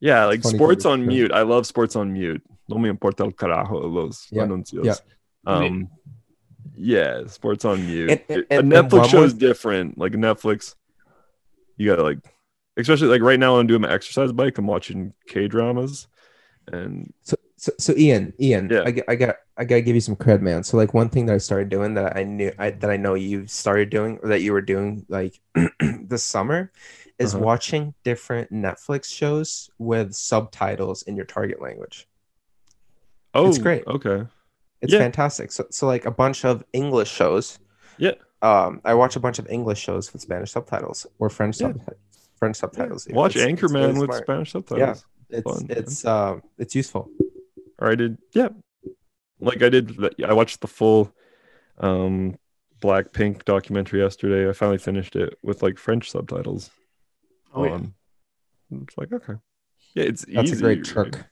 [0.00, 1.06] Yeah, like sports on true.
[1.08, 1.32] mute.
[1.32, 2.42] I love sports on mute.
[2.68, 4.84] No me importa el carajo los Yeah, anuncios.
[4.84, 4.94] yeah.
[5.46, 5.88] Um,
[6.76, 8.10] yeah, sports on mute.
[8.10, 9.98] And- and- a and- and Netflix show is different.
[9.98, 10.74] Like Netflix,
[11.76, 12.18] you gotta like,
[12.76, 16.06] especially like right now I'm doing my exercise bike, I'm watching K dramas,
[16.70, 18.82] and So, so, so Ian, Ian, Yeah.
[18.84, 20.62] I, g- I got, I gotta give you some cred, man.
[20.62, 23.14] So, like, one thing that I started doing that I knew, I, that I know
[23.14, 25.40] you started doing, or that you were doing, like,
[25.80, 26.70] this summer,
[27.18, 27.44] is Uh-huh.
[27.44, 32.06] watching different Netflix shows with subtitles in your target language.
[33.34, 33.86] oh, It's great.
[33.86, 34.26] Okay,
[34.80, 35.00] It's Yeah.
[35.00, 35.50] fantastic.
[35.50, 37.58] So, so like a bunch of English shows.
[37.98, 38.12] Yeah.
[38.42, 41.68] Um, I watch a bunch of English shows with Spanish subtitles or French Yeah.
[41.72, 41.98] subtitles.
[42.38, 43.06] French subtitles.
[43.08, 43.16] even.
[43.16, 44.16] watch It's- it's Anchorman really with.
[44.18, 45.04] Spanish subtitles.
[45.30, 45.76] It's fun, man.
[45.78, 47.10] it's uh it's useful.
[47.80, 48.48] or I did, yeah,
[49.40, 49.98] like I did.
[50.24, 51.12] I watched the full
[51.78, 52.36] um
[52.80, 54.48] Blackpink documentary yesterday.
[54.48, 56.70] I finally finished it with like French subtitles.
[57.60, 58.80] Oh, yeah.
[58.82, 59.34] It's like okay,
[59.94, 60.84] yeah, it's That's easy, a great right?
[61.10, 61.24] trick.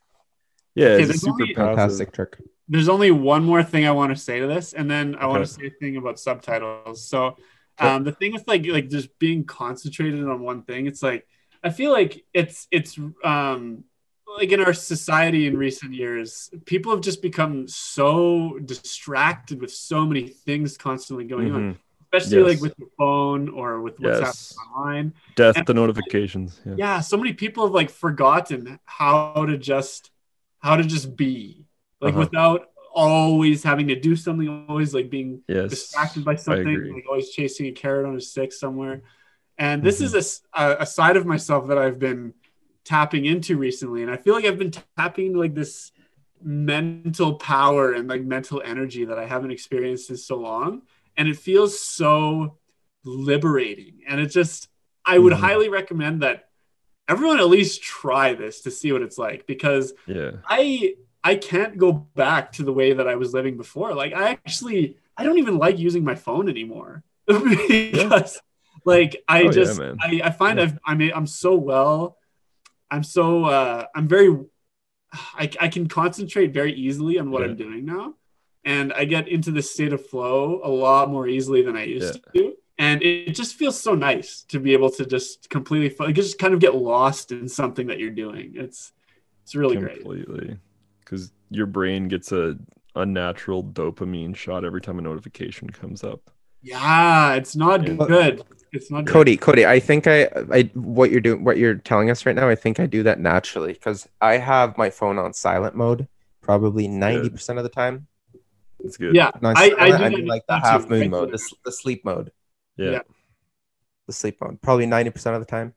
[0.75, 2.37] Yeah, Okay, it's there's super only- Fantastic trick.
[2.69, 5.45] There's only one more thing I want to say to this, and then I want
[5.47, 7.07] to say a thing about subtitles.
[7.09, 7.37] So,
[7.79, 7.89] Sure.
[7.91, 11.27] um, the thing with like like just being concentrated on one thing, it's like
[11.63, 13.85] I feel like it's it's um
[14.39, 20.05] like in our society in recent years, people have just become so distracted with so
[20.05, 21.77] many things constantly going on, Mhm.
[22.13, 22.47] Especially Yes.
[22.55, 24.55] like with your phone or with what's Yes.
[24.57, 25.15] happening online.
[25.35, 26.61] Death And- to notifications.
[26.65, 26.75] Yeah.
[26.79, 30.11] yeah so many people have like forgotten how to just
[30.59, 31.67] how to just be
[32.01, 32.21] like Uh-huh.
[32.21, 35.71] without always having to do something always like being Yes.
[35.71, 39.03] distracted by something like always chasing a carrot on a stick somewhere
[39.59, 40.05] and this Mhm.
[40.15, 42.33] is a side of myself that i've been
[42.85, 45.93] tapping into recently and i feel like i've been tapping like this
[46.43, 50.83] mental power and like mental energy that i haven't experienced in so long
[51.17, 52.59] and it feels so
[53.05, 54.69] liberating and it just
[55.05, 55.39] i would Mhm.
[55.41, 56.49] highly recommend that
[57.09, 60.33] everyone at least try this to see what it's like because Yeah.
[60.47, 60.95] I
[61.25, 63.95] I can't go back to the way that I was living before.
[63.95, 68.41] Like I actually I don't even like using my phone anymore because
[68.85, 69.99] like I Oh, just man.
[70.01, 70.65] I, I find Yeah.
[70.67, 72.19] I've I mean I'm so well
[72.91, 74.31] I'm so uh I'm very
[75.13, 77.49] I, I can concentrate very easily on what Yeah.
[77.49, 78.15] I'm doing now
[78.67, 82.21] and I get into this state of flow a lot more easily than I used
[82.35, 86.05] to and it, it just feels so nice to be able to just completely fo-
[86.05, 88.93] like, just kind of get lost in something that you're doing it's
[89.43, 90.59] it's really great completely
[91.01, 92.59] because your brain gets a
[92.97, 96.21] unnatural dopamine shot every time a notification comes up
[96.63, 97.95] Yeah, it's not Yeah.
[97.95, 98.43] good.
[98.73, 99.13] It's not good.
[99.13, 102.49] Cody, Cody, I think I, I, what you're doing, what you're telling us right now,
[102.49, 106.09] I think I do that naturally because I have my phone on silent mode
[106.43, 108.09] probably ninety percent of the time.
[108.87, 110.89] It's good Yeah, Not I- I silent, do I that mean like the too, half
[110.89, 112.33] moon mode, the, the sleep mode,
[112.77, 113.03] yeah, Yeah.
[114.07, 115.75] the sleep mode, probably ninety percent of the time.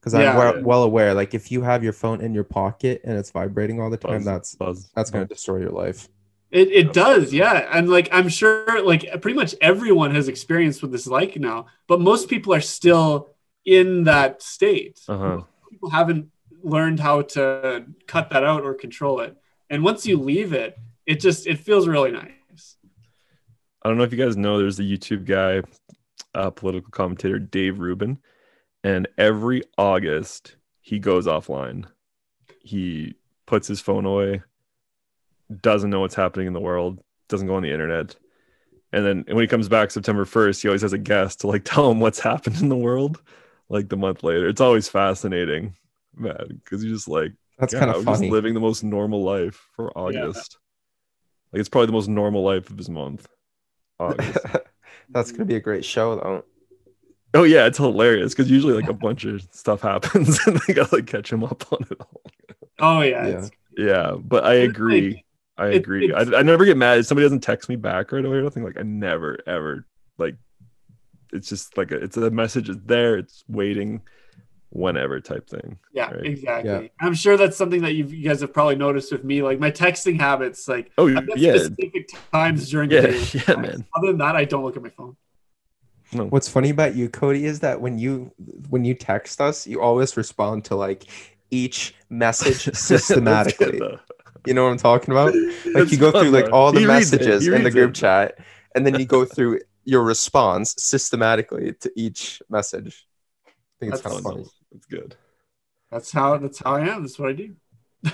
[0.00, 0.30] Because Yeah.
[0.30, 0.62] I'm well, Yeah.
[0.62, 3.90] well aware, like if you have your phone in your pocket and it's vibrating all
[3.90, 4.24] the time, Buzz.
[4.24, 6.08] that's buzz that's gonna destroy your life.
[6.50, 7.68] It, it does, yeah.
[7.76, 11.66] And like I'm sure like pretty much everyone has experienced what this is like now,
[11.88, 13.30] but most people are still
[13.64, 15.00] in that state.
[15.08, 16.30] uh-huh People haven't
[16.62, 19.36] learned how to cut that out or control it.
[19.68, 20.78] And once you leave it,
[21.08, 22.76] it just it feels really nice.
[23.82, 25.62] i don't know if you guys know there's a youtube guy
[26.34, 28.18] uh, political commentator dave rubin
[28.84, 30.56] and every august
[30.88, 31.84] he goes offline.
[32.62, 34.42] He puts his phone away
[35.62, 38.14] doesn't know what's happening in the world doesn't go on the internet.
[38.92, 41.64] And then when he comes back september 1st he always has a guest to like
[41.64, 43.22] tell him what's happened in the world
[43.68, 44.48] like the month later.
[44.48, 45.74] It's always fascinating
[46.14, 48.26] man because you're just like That's yeah, kind of funny.
[48.26, 50.58] just living the most normal life for august
[51.52, 53.26] like it's probably the most normal life of his month
[55.10, 56.44] That's gonna be a great show though.
[57.34, 60.94] oh yeah it's hilarious because usually like a bunch of stuff happens and they gotta
[60.96, 62.22] like catch him up on it all
[62.80, 63.26] Oh yeah.
[63.26, 63.48] Yeah.
[63.76, 65.24] yeah but i agree like-
[65.60, 66.12] I it- agree.
[66.12, 68.62] I, I never get mad if somebody doesn't text me back right away or nothing.
[68.62, 69.84] Like I never ever
[70.16, 70.36] like.
[71.32, 72.68] It's just like a, it's a message.
[72.70, 73.18] It's there.
[73.18, 74.02] It's waiting,
[74.70, 75.78] whenever type thing.
[75.92, 76.26] Yeah, Right.
[76.26, 76.70] exactly.
[76.70, 76.88] Yeah.
[77.00, 79.70] I'm sure that's something that you've, you guys have probably noticed with me, like my
[79.70, 80.68] texting habits.
[80.68, 83.42] Like Oh I've yeah, specific times during yeah, the day.
[83.48, 83.86] yeah, man.
[83.96, 85.16] Other than that, I don't look at my phone.
[86.12, 88.32] No, What's funny about you, Cody, is that when you
[88.70, 91.04] when you text us, you always respond to like
[91.50, 93.80] each message systematically.
[94.46, 95.34] you know what I'm talking about?
[95.34, 97.96] Like That's you go fun, through like all the He messages in the group it.
[97.96, 98.38] chat,
[98.74, 103.06] and then you go through your response systematically to each message.
[103.80, 104.44] I think it's That's kind of Fun, funny.
[104.44, 104.76] though.
[104.76, 105.14] It's good.
[105.90, 107.02] That's how that's how I am.
[107.02, 107.54] That's what I do.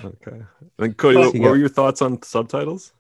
[0.05, 0.43] Okay.
[0.79, 2.93] And Cody, what, what were your thoughts on subtitles?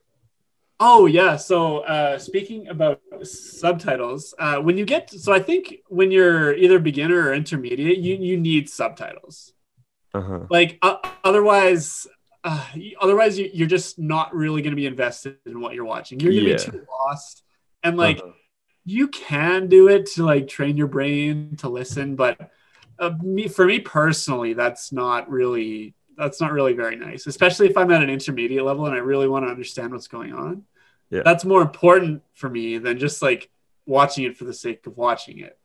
[0.80, 1.36] Oh yeah.
[1.36, 6.78] So uh, speaking about subtitles, uh, when you get so I think when you're either
[6.78, 9.52] beginner or intermediate, you you need subtitles.
[10.12, 10.46] Uh-huh.
[10.50, 12.06] Like uh, otherwise,
[12.44, 12.64] uh,
[13.00, 16.20] otherwise you, you're just not really going to be invested in what you're watching.
[16.20, 16.56] You're going to Yeah.
[16.56, 17.42] be too lost.
[17.82, 18.32] And like Uh-huh.
[18.84, 22.50] You can do it to like train your brain to listen, but
[22.98, 27.26] uh, me for me personally, that's not really that's not really very nice.
[27.26, 30.32] Especially if I'm at an intermediate level and I really want to understand what's going
[30.32, 30.64] on.
[31.10, 31.22] Yeah.
[31.24, 33.50] That's more important for me than just like
[33.86, 35.58] watching it for the sake of watching it.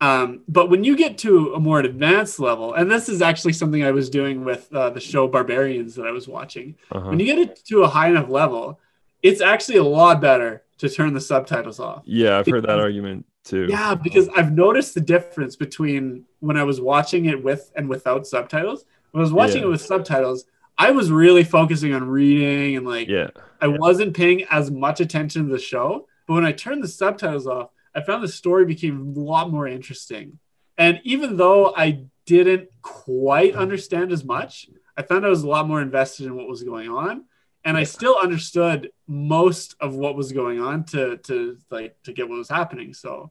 [0.00, 3.84] Um, but when you get to a more advanced level, and this is actually something
[3.84, 7.08] I was doing with uh, the show Barbarians that I was watching, uh-huh.
[7.08, 8.80] when you get it to a high enough level,
[9.22, 12.02] it's actually a lot better to turn the subtitles off.
[12.04, 13.68] Yeah, I've heard that argument too.
[13.70, 18.26] Yeah, because I've noticed the difference between when I was watching it with and without
[18.26, 18.84] subtitles.
[19.12, 19.68] When I was watching Yeah.
[19.68, 20.44] it with subtitles,
[20.76, 23.28] I was really focusing on reading and like Yeah.
[23.60, 26.08] I wasn't paying as much attention to the show.
[26.26, 29.68] But when I turned the subtitles off, I found the story became a lot more
[29.68, 30.40] interesting.
[30.76, 33.62] And even though I didn't quite mm-hmm.
[33.62, 36.88] understand as much, I found I was a lot more invested in what was going
[36.88, 37.26] on.
[37.64, 42.28] And I still understood most of what was going on to to like to get
[42.28, 42.92] what was happening.
[42.94, 43.30] So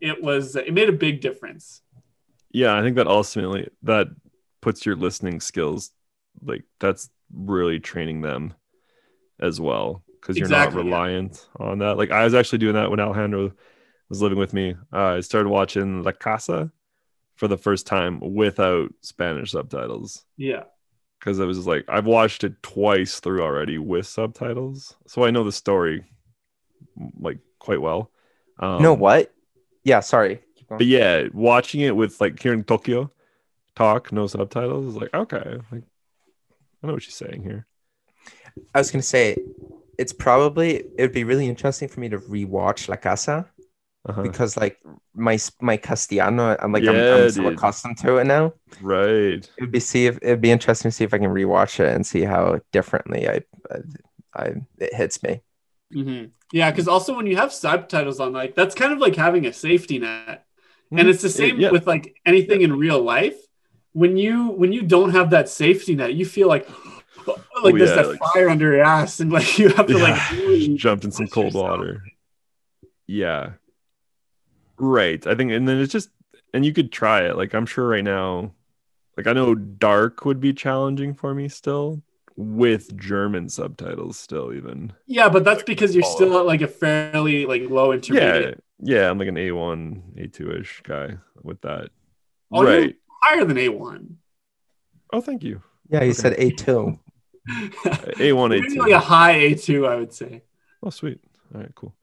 [0.00, 1.82] it was it made a big difference.
[2.50, 4.08] Yeah, I think that ultimately that
[4.60, 5.90] puts your listening skills
[6.42, 8.54] like that's really training them
[9.40, 10.92] as well because you're Exactly, not yeah.
[10.94, 11.96] reliant on that.
[11.96, 13.52] Like I was actually doing that when Alejandro
[14.08, 14.76] was living with me.
[14.92, 16.70] Uh, I started watching La Casa
[17.34, 20.64] for the first time without Spanish subtitles Yeah.
[21.22, 25.30] Because I was just like I've watched it twice through already with subtitles, so I
[25.30, 26.04] know the story
[27.18, 28.10] like quite well.
[28.58, 29.32] Um, you know what?
[29.84, 30.40] Yeah, sorry.
[30.68, 33.10] But yeah, watching it with like hearing Tokyo
[33.76, 35.84] talk, no subtitles, is like okay, like
[36.82, 37.66] I know what she's saying here.
[38.74, 39.36] I was gonna say,
[39.98, 43.48] it's probably it would be really interesting for me to rewatch La Casa
[44.04, 44.22] Uh-huh.
[44.22, 44.78] because like
[45.14, 48.52] my my Castellano, I'm like I'm, Yeah, I'm so accustomed to it now.
[48.80, 49.48] Right.
[49.58, 52.04] It'd be see if it'd be interesting to see if I can rewatch it and
[52.04, 53.78] see how differently I I,
[54.34, 54.44] I
[54.78, 55.40] it hits me.
[55.92, 59.46] hmm Yeah, because also when you have subtitles on, like that's kind of like having
[59.46, 60.46] a safety net,
[60.90, 61.70] and it's the same Yeah.
[61.70, 63.38] with like anything in real life.
[63.92, 66.68] When you when you don't have that safety net, you feel like
[67.26, 69.96] like Oh, there's yeah, that like- fire under your ass, and like you have to
[69.96, 71.78] like Yeah, really jumped in some cold yourself.
[71.78, 72.02] water.
[73.06, 73.52] Yeah.
[74.78, 75.24] Right.
[75.26, 76.10] I think and then it's just
[76.54, 77.36] and you could try it.
[77.36, 78.52] Like I'm sure right now,
[79.16, 82.02] like I know dark would be challenging for me still
[82.36, 84.92] with German subtitles still even.
[85.06, 87.96] Yeah, but that's because you're still at like a fairly like low Yeah.
[87.96, 91.90] intermediate, Yeah, yeah, I'm like an A1, A2-ish guy with that.
[92.50, 92.96] Oh, you're- right.
[93.22, 94.16] higher than A one.
[95.12, 95.62] Oh, thank you.
[95.90, 96.12] Yeah, you Okay.
[96.14, 96.98] said A two.
[97.48, 98.76] A1, A2.
[98.78, 100.42] like a high A two, I would say.
[100.82, 101.20] Oh, sweet.
[101.54, 101.94] All right, cool.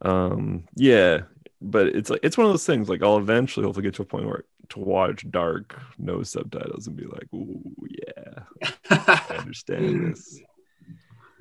[0.00, 1.22] Um, yeah,
[1.60, 2.88] but it's like it's one of those things.
[2.88, 6.96] Like I'll eventually hopefully get to a point where to watch dark, no subtitles, and
[6.96, 8.42] be like, "Ooh, yeah,
[8.90, 10.40] I understand this."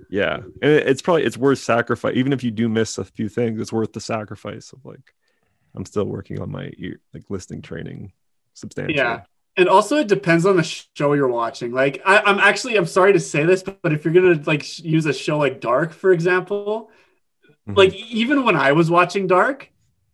[0.09, 2.15] Yeah, and it's probably it's worth sacrifice.
[2.15, 5.13] Even if you do miss a few things, it's worth the sacrifice of like,
[5.75, 8.13] I'm still working on my ear, like listening training
[8.53, 8.97] substantially.
[8.97, 9.21] Yeah.
[9.57, 13.13] and also it depends on the show you're watching like I, i'm actually i'm sorry
[13.13, 16.11] to say this but, but if you're gonna like use a show like dark for
[16.11, 16.89] example
[17.67, 17.77] Mhm.
[17.77, 19.69] like even when i was watching dark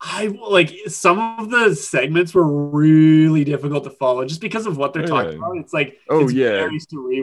[0.05, 4.93] i like some of the segments were really difficult to follow just because of what
[4.93, 6.67] they're Oh, talking about it's like Oh, it's yeah.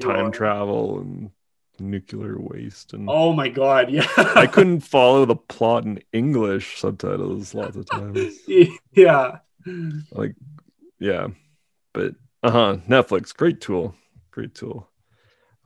[0.00, 1.30] time travel and
[1.78, 7.54] nuclear waste and oh my god yeah I couldn't follow the plot in English subtitles
[7.54, 8.38] lots of times.
[8.92, 9.38] yeah
[10.12, 10.34] Like,
[10.98, 11.28] yeah,
[11.92, 12.76] but uh huh.
[12.88, 13.94] Netflix, great tool,
[14.30, 14.88] great tool.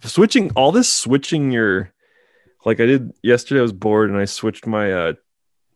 [0.02, 1.92] Switching all this, switching your,
[2.64, 3.60] like I did yesterday.
[3.60, 5.12] I was bored and I switched my, uh,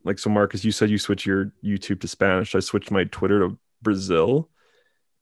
[0.05, 0.31] like so.
[0.31, 2.55] Marcus, you said you switch your YouTube to Spanish.
[2.55, 4.49] I switched my Twitter to Brazil,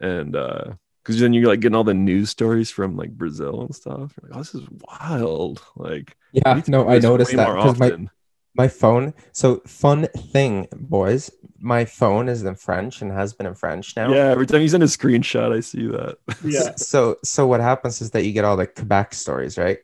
[0.01, 0.73] and uh,
[1.03, 4.13] because then you're like getting all the news stories from like Brazil and stuff.
[4.21, 4.67] You're like, oh, this is
[5.01, 5.63] wild.
[5.77, 8.07] Like, Yeah, no, I noticed that because my
[8.55, 9.13] my phone.
[9.33, 11.31] So fun thing, boys.
[11.59, 14.13] My phone is in French and has been in French now.
[14.13, 16.17] Yeah, every time you send a screenshot, I see that.
[16.45, 19.79] yeah So so what happens is that you get all the Quebec stories, right?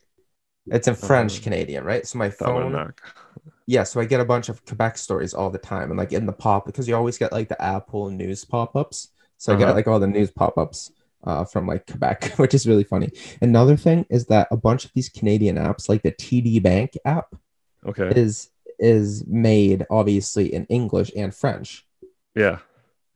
[0.66, 2.06] It's in French Uh, Canadian, right?
[2.06, 2.93] So my phone, Phone.
[3.66, 3.84] Yeah.
[3.84, 6.32] So I get a bunch of Quebec stories all the time, and like in the
[6.32, 9.09] pop because you always get like the Apple News pop ups.
[9.39, 9.66] So I Uh-huh.
[9.66, 10.93] get like all the news pop ups
[11.24, 13.10] uh, from like Quebec, which is really funny.
[13.40, 17.34] Another thing is that a bunch of these Canadian apps, like the TD Bank app,
[17.86, 18.10] Okay.
[18.14, 21.86] is is made obviously in English and French.
[22.34, 22.59] Yeah.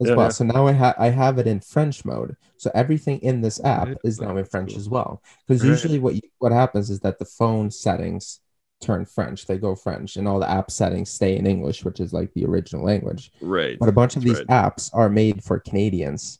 [0.00, 0.26] as Yeah, well.
[0.26, 0.30] yeah.
[0.30, 2.36] So now I have I have it in French mode.
[2.58, 5.22] So everything in this app is now in French as well.
[5.46, 8.40] Because usually what you, what happens is that the phone settings
[8.80, 9.46] turn French.
[9.46, 12.44] They go French, and all the app settings stay in English, which is like the
[12.44, 13.32] original language.
[13.40, 13.78] Right.
[13.78, 14.74] But a bunch of That's these right.
[14.74, 16.38] apps are made for Canadians.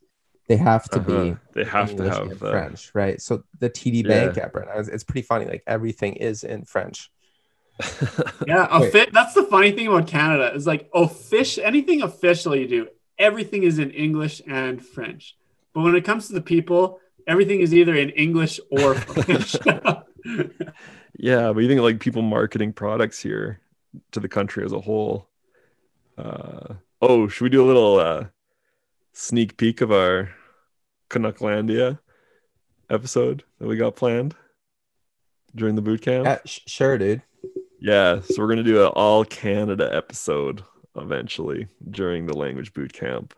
[0.49, 1.25] They have to Uh-huh.
[1.25, 2.39] be They have to have and.
[2.39, 3.21] French, right?
[3.21, 4.09] So the TD Yeah.
[4.27, 5.45] Bank app right now, it's, it's pretty funny.
[5.47, 7.11] Like everything is in French.
[8.47, 8.95] Yeah, Wait.
[8.95, 12.87] offi- that's the funny thing about Canada is like official anything official you do,
[13.19, 15.37] everything is in English and French.
[15.75, 19.57] But when it comes to the people, everything is either in English or French.
[21.19, 23.61] yeah, but you think like people marketing products here
[24.13, 25.29] to the country as a whole.
[26.19, 28.27] Uh, oh, should we do a little uh,
[29.13, 30.31] sneak peek of our
[31.11, 31.99] Canucklandia
[32.91, 34.35] episode that we got planned
[35.55, 36.27] during the boot camp?
[36.27, 37.23] Yeah, sh- sure, dude.
[37.81, 40.63] Yeah, so we're gonna do an all Canada episode
[40.97, 43.35] eventually during the language boot camp,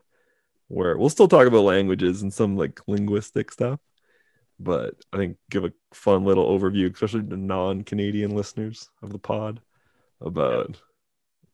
[0.68, 3.80] where we'll still talk about languages and some like linguistic stuff,
[4.58, 9.60] but I think give a fun little overview, especially to non-Canadian listeners of the pod,
[10.20, 10.80] about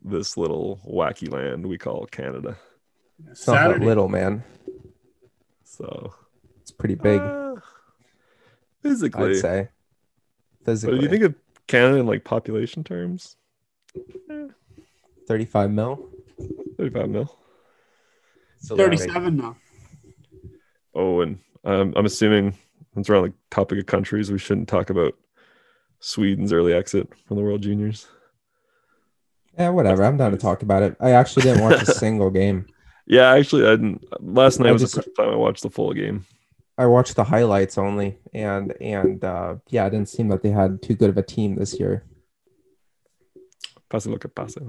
[0.03, 2.57] this little wacky land we call Canada.
[3.31, 4.43] It's not that little, man.
[5.65, 6.15] So
[6.63, 7.57] It's pretty big, uh,
[8.83, 9.69] physically, I'd say.
[10.61, 11.35] but Physically, if you think of
[11.67, 13.37] Canada in like population terms,
[15.29, 16.09] 35 mil.
[16.77, 17.39] 35 mil.
[18.59, 18.99] It's a lot big.
[18.99, 19.57] 37 now.
[20.95, 22.57] Oh, and um, I'm assuming
[22.95, 25.15] since we're on the topic of countries, we shouldn't talk about
[26.01, 28.07] Sweden's early exit from the World Juniors.
[29.59, 30.05] Yeah, whatever.
[30.05, 30.97] I'm down to talk about it.
[31.01, 32.67] I actually didn't watch a single game.
[33.07, 34.05] Yeah, actually, I didn't.
[34.21, 36.25] Last night I was just- the first time I watched the full game.
[36.77, 40.83] I watched the highlights only, and and uh, yeah, it didn't seem that they had
[40.83, 42.03] too good of a team this year.
[43.89, 44.61] Pasa lo que pasa.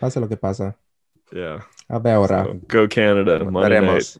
[0.00, 0.74] Pasa lo que pasa.
[1.32, 1.62] Yeah.
[1.88, 2.44] A ver ahora.
[2.44, 3.42] So, go Canada.
[3.50, 4.16] Monday night.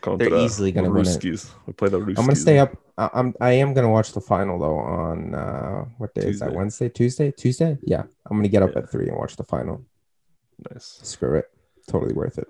[0.00, 1.24] Contra They're easily gonna win it.
[1.66, 2.18] We play the Ruskies.
[2.18, 2.76] I'm gonna stay up.
[2.96, 3.34] I- I'm.
[3.40, 6.52] I am gonna watch the final though on uh, what day is that?
[6.52, 7.78] Wednesday, Tuesday, Tuesday.
[7.82, 8.80] Yeah, I'm gonna get up Yeah.
[8.82, 9.84] at three and watch the final.
[10.72, 11.00] Nice.
[11.02, 11.46] Screw it.
[11.86, 12.48] Totally worth it.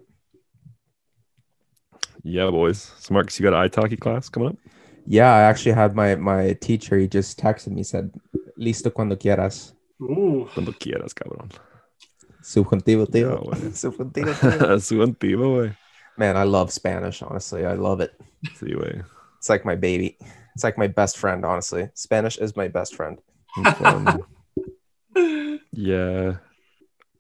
[2.23, 2.93] Yeah, boys.
[2.99, 4.57] So, Marcus, you got an italki class coming up?
[5.07, 6.99] Yeah, I actually had my my teacher.
[6.99, 8.11] He just texted me said,
[8.59, 10.49] "Listo cuando quieras." Ooh.
[10.55, 11.51] Cuando quieras, cabrón.
[12.43, 13.43] Subjuntivo, Yeah, tío.
[13.45, 13.73] güey.
[13.75, 14.81] Subjuntivo, tío.
[14.81, 15.77] Su antiguo, güey.
[16.19, 17.23] Man, I love Spanish.
[17.23, 18.13] Honestly, I love it.
[18.45, 19.05] Güey.
[19.39, 20.19] It's like my baby.
[20.55, 21.45] It's like my best friend.
[21.45, 23.19] Honestly, Spanish is my best friend.
[25.73, 26.37] Yeah.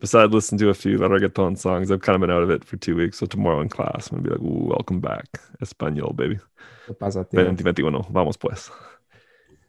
[0.01, 2.77] Besides listening to a few reggaeton songs, I've kind of been out of it for
[2.77, 3.19] two weeks.
[3.19, 5.27] So tomorrow in class, I'm gonna be like, Ooh, "Welcome back,
[5.61, 6.39] Espanol, baby."
[6.87, 7.45] ¿Qué pasa, tío?
[7.45, 8.70] 2021, vamos pues.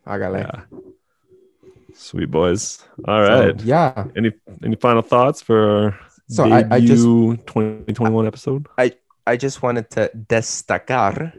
[0.08, 0.40] Hágale.
[0.40, 0.62] Yeah.
[1.94, 2.84] Sweet boys.
[3.08, 3.60] All right.
[3.60, 4.06] So, yeah.
[4.16, 4.32] Any
[4.64, 5.96] any final thoughts for
[6.30, 8.68] So I, I just debut 2021 episode?
[8.78, 8.94] I
[9.38, 11.34] just wanted to destacar.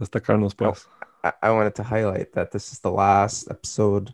[0.00, 0.86] Destacarnos pues.
[1.24, 4.12] I, I wanted to highlight that this is the last episode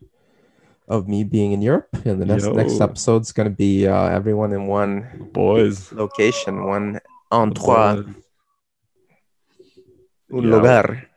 [0.89, 2.85] of me being in Europe, and the next next Yo.
[2.85, 5.91] episode's gonna be uh, everyone in one Boys.
[5.93, 7.01] location, one
[7.33, 8.15] endroit, Boys.
[10.33, 10.51] un Yeah.
[10.51, 11.09] lugar.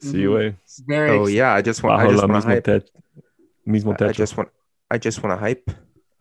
[0.00, 0.56] Sí, güey.
[0.86, 2.64] Very Oh yeah, I just want I just la want to mismo, hype.
[2.64, 2.92] te-
[3.66, 4.14] mismo I techo.
[4.16, 4.48] just want
[4.90, 5.70] I just want to hype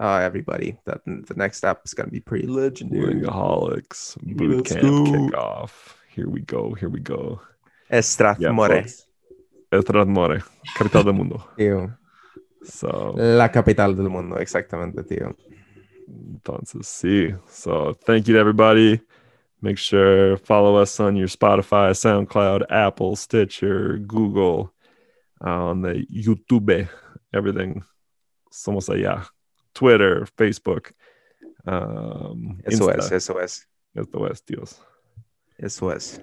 [0.01, 3.21] uh, everybody that the next app is gonna be pretty legendary.
[3.21, 5.03] Wingaholics boot Let's camp go.
[5.11, 5.71] kickoff.
[6.09, 6.73] Here we go.
[6.73, 7.39] Here we go.
[7.89, 8.83] Yeah, Strathmore,
[10.75, 11.43] capital del mundo.
[11.57, 11.97] tío.
[12.63, 15.35] So, La capital del mundo, exactamente, tío.
[16.33, 17.33] entonces, sí.
[17.47, 18.99] So, thank you to everybody.
[19.61, 24.73] Make sure follow us on your Spotify, SoundCloud, Apple, Stitcher, Google,
[25.45, 26.87] uh, on the YouTube,
[27.33, 27.83] everything.
[28.51, 29.27] Somos allá.
[29.73, 30.89] Twitter, Facebook.
[31.65, 33.05] Um, Eso Insta.
[33.05, 34.81] es, eso es, Esto es, tíos.
[35.57, 36.21] eso es.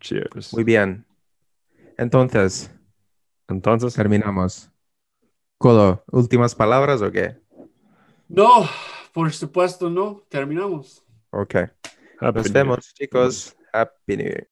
[0.00, 0.52] Cheers.
[0.52, 1.06] Muy bien.
[1.96, 2.70] Entonces,
[3.48, 4.70] Entonces, terminamos.
[5.58, 7.38] Colo, ¿últimas palabras o qué?
[8.28, 8.68] No,
[9.12, 10.22] por supuesto no.
[10.28, 11.02] Terminamos.
[11.30, 11.54] Ok.
[11.54, 11.70] happy
[12.20, 12.52] Nos New Year.
[12.52, 13.56] vemos, chicos.
[13.72, 14.48] Happy New Year.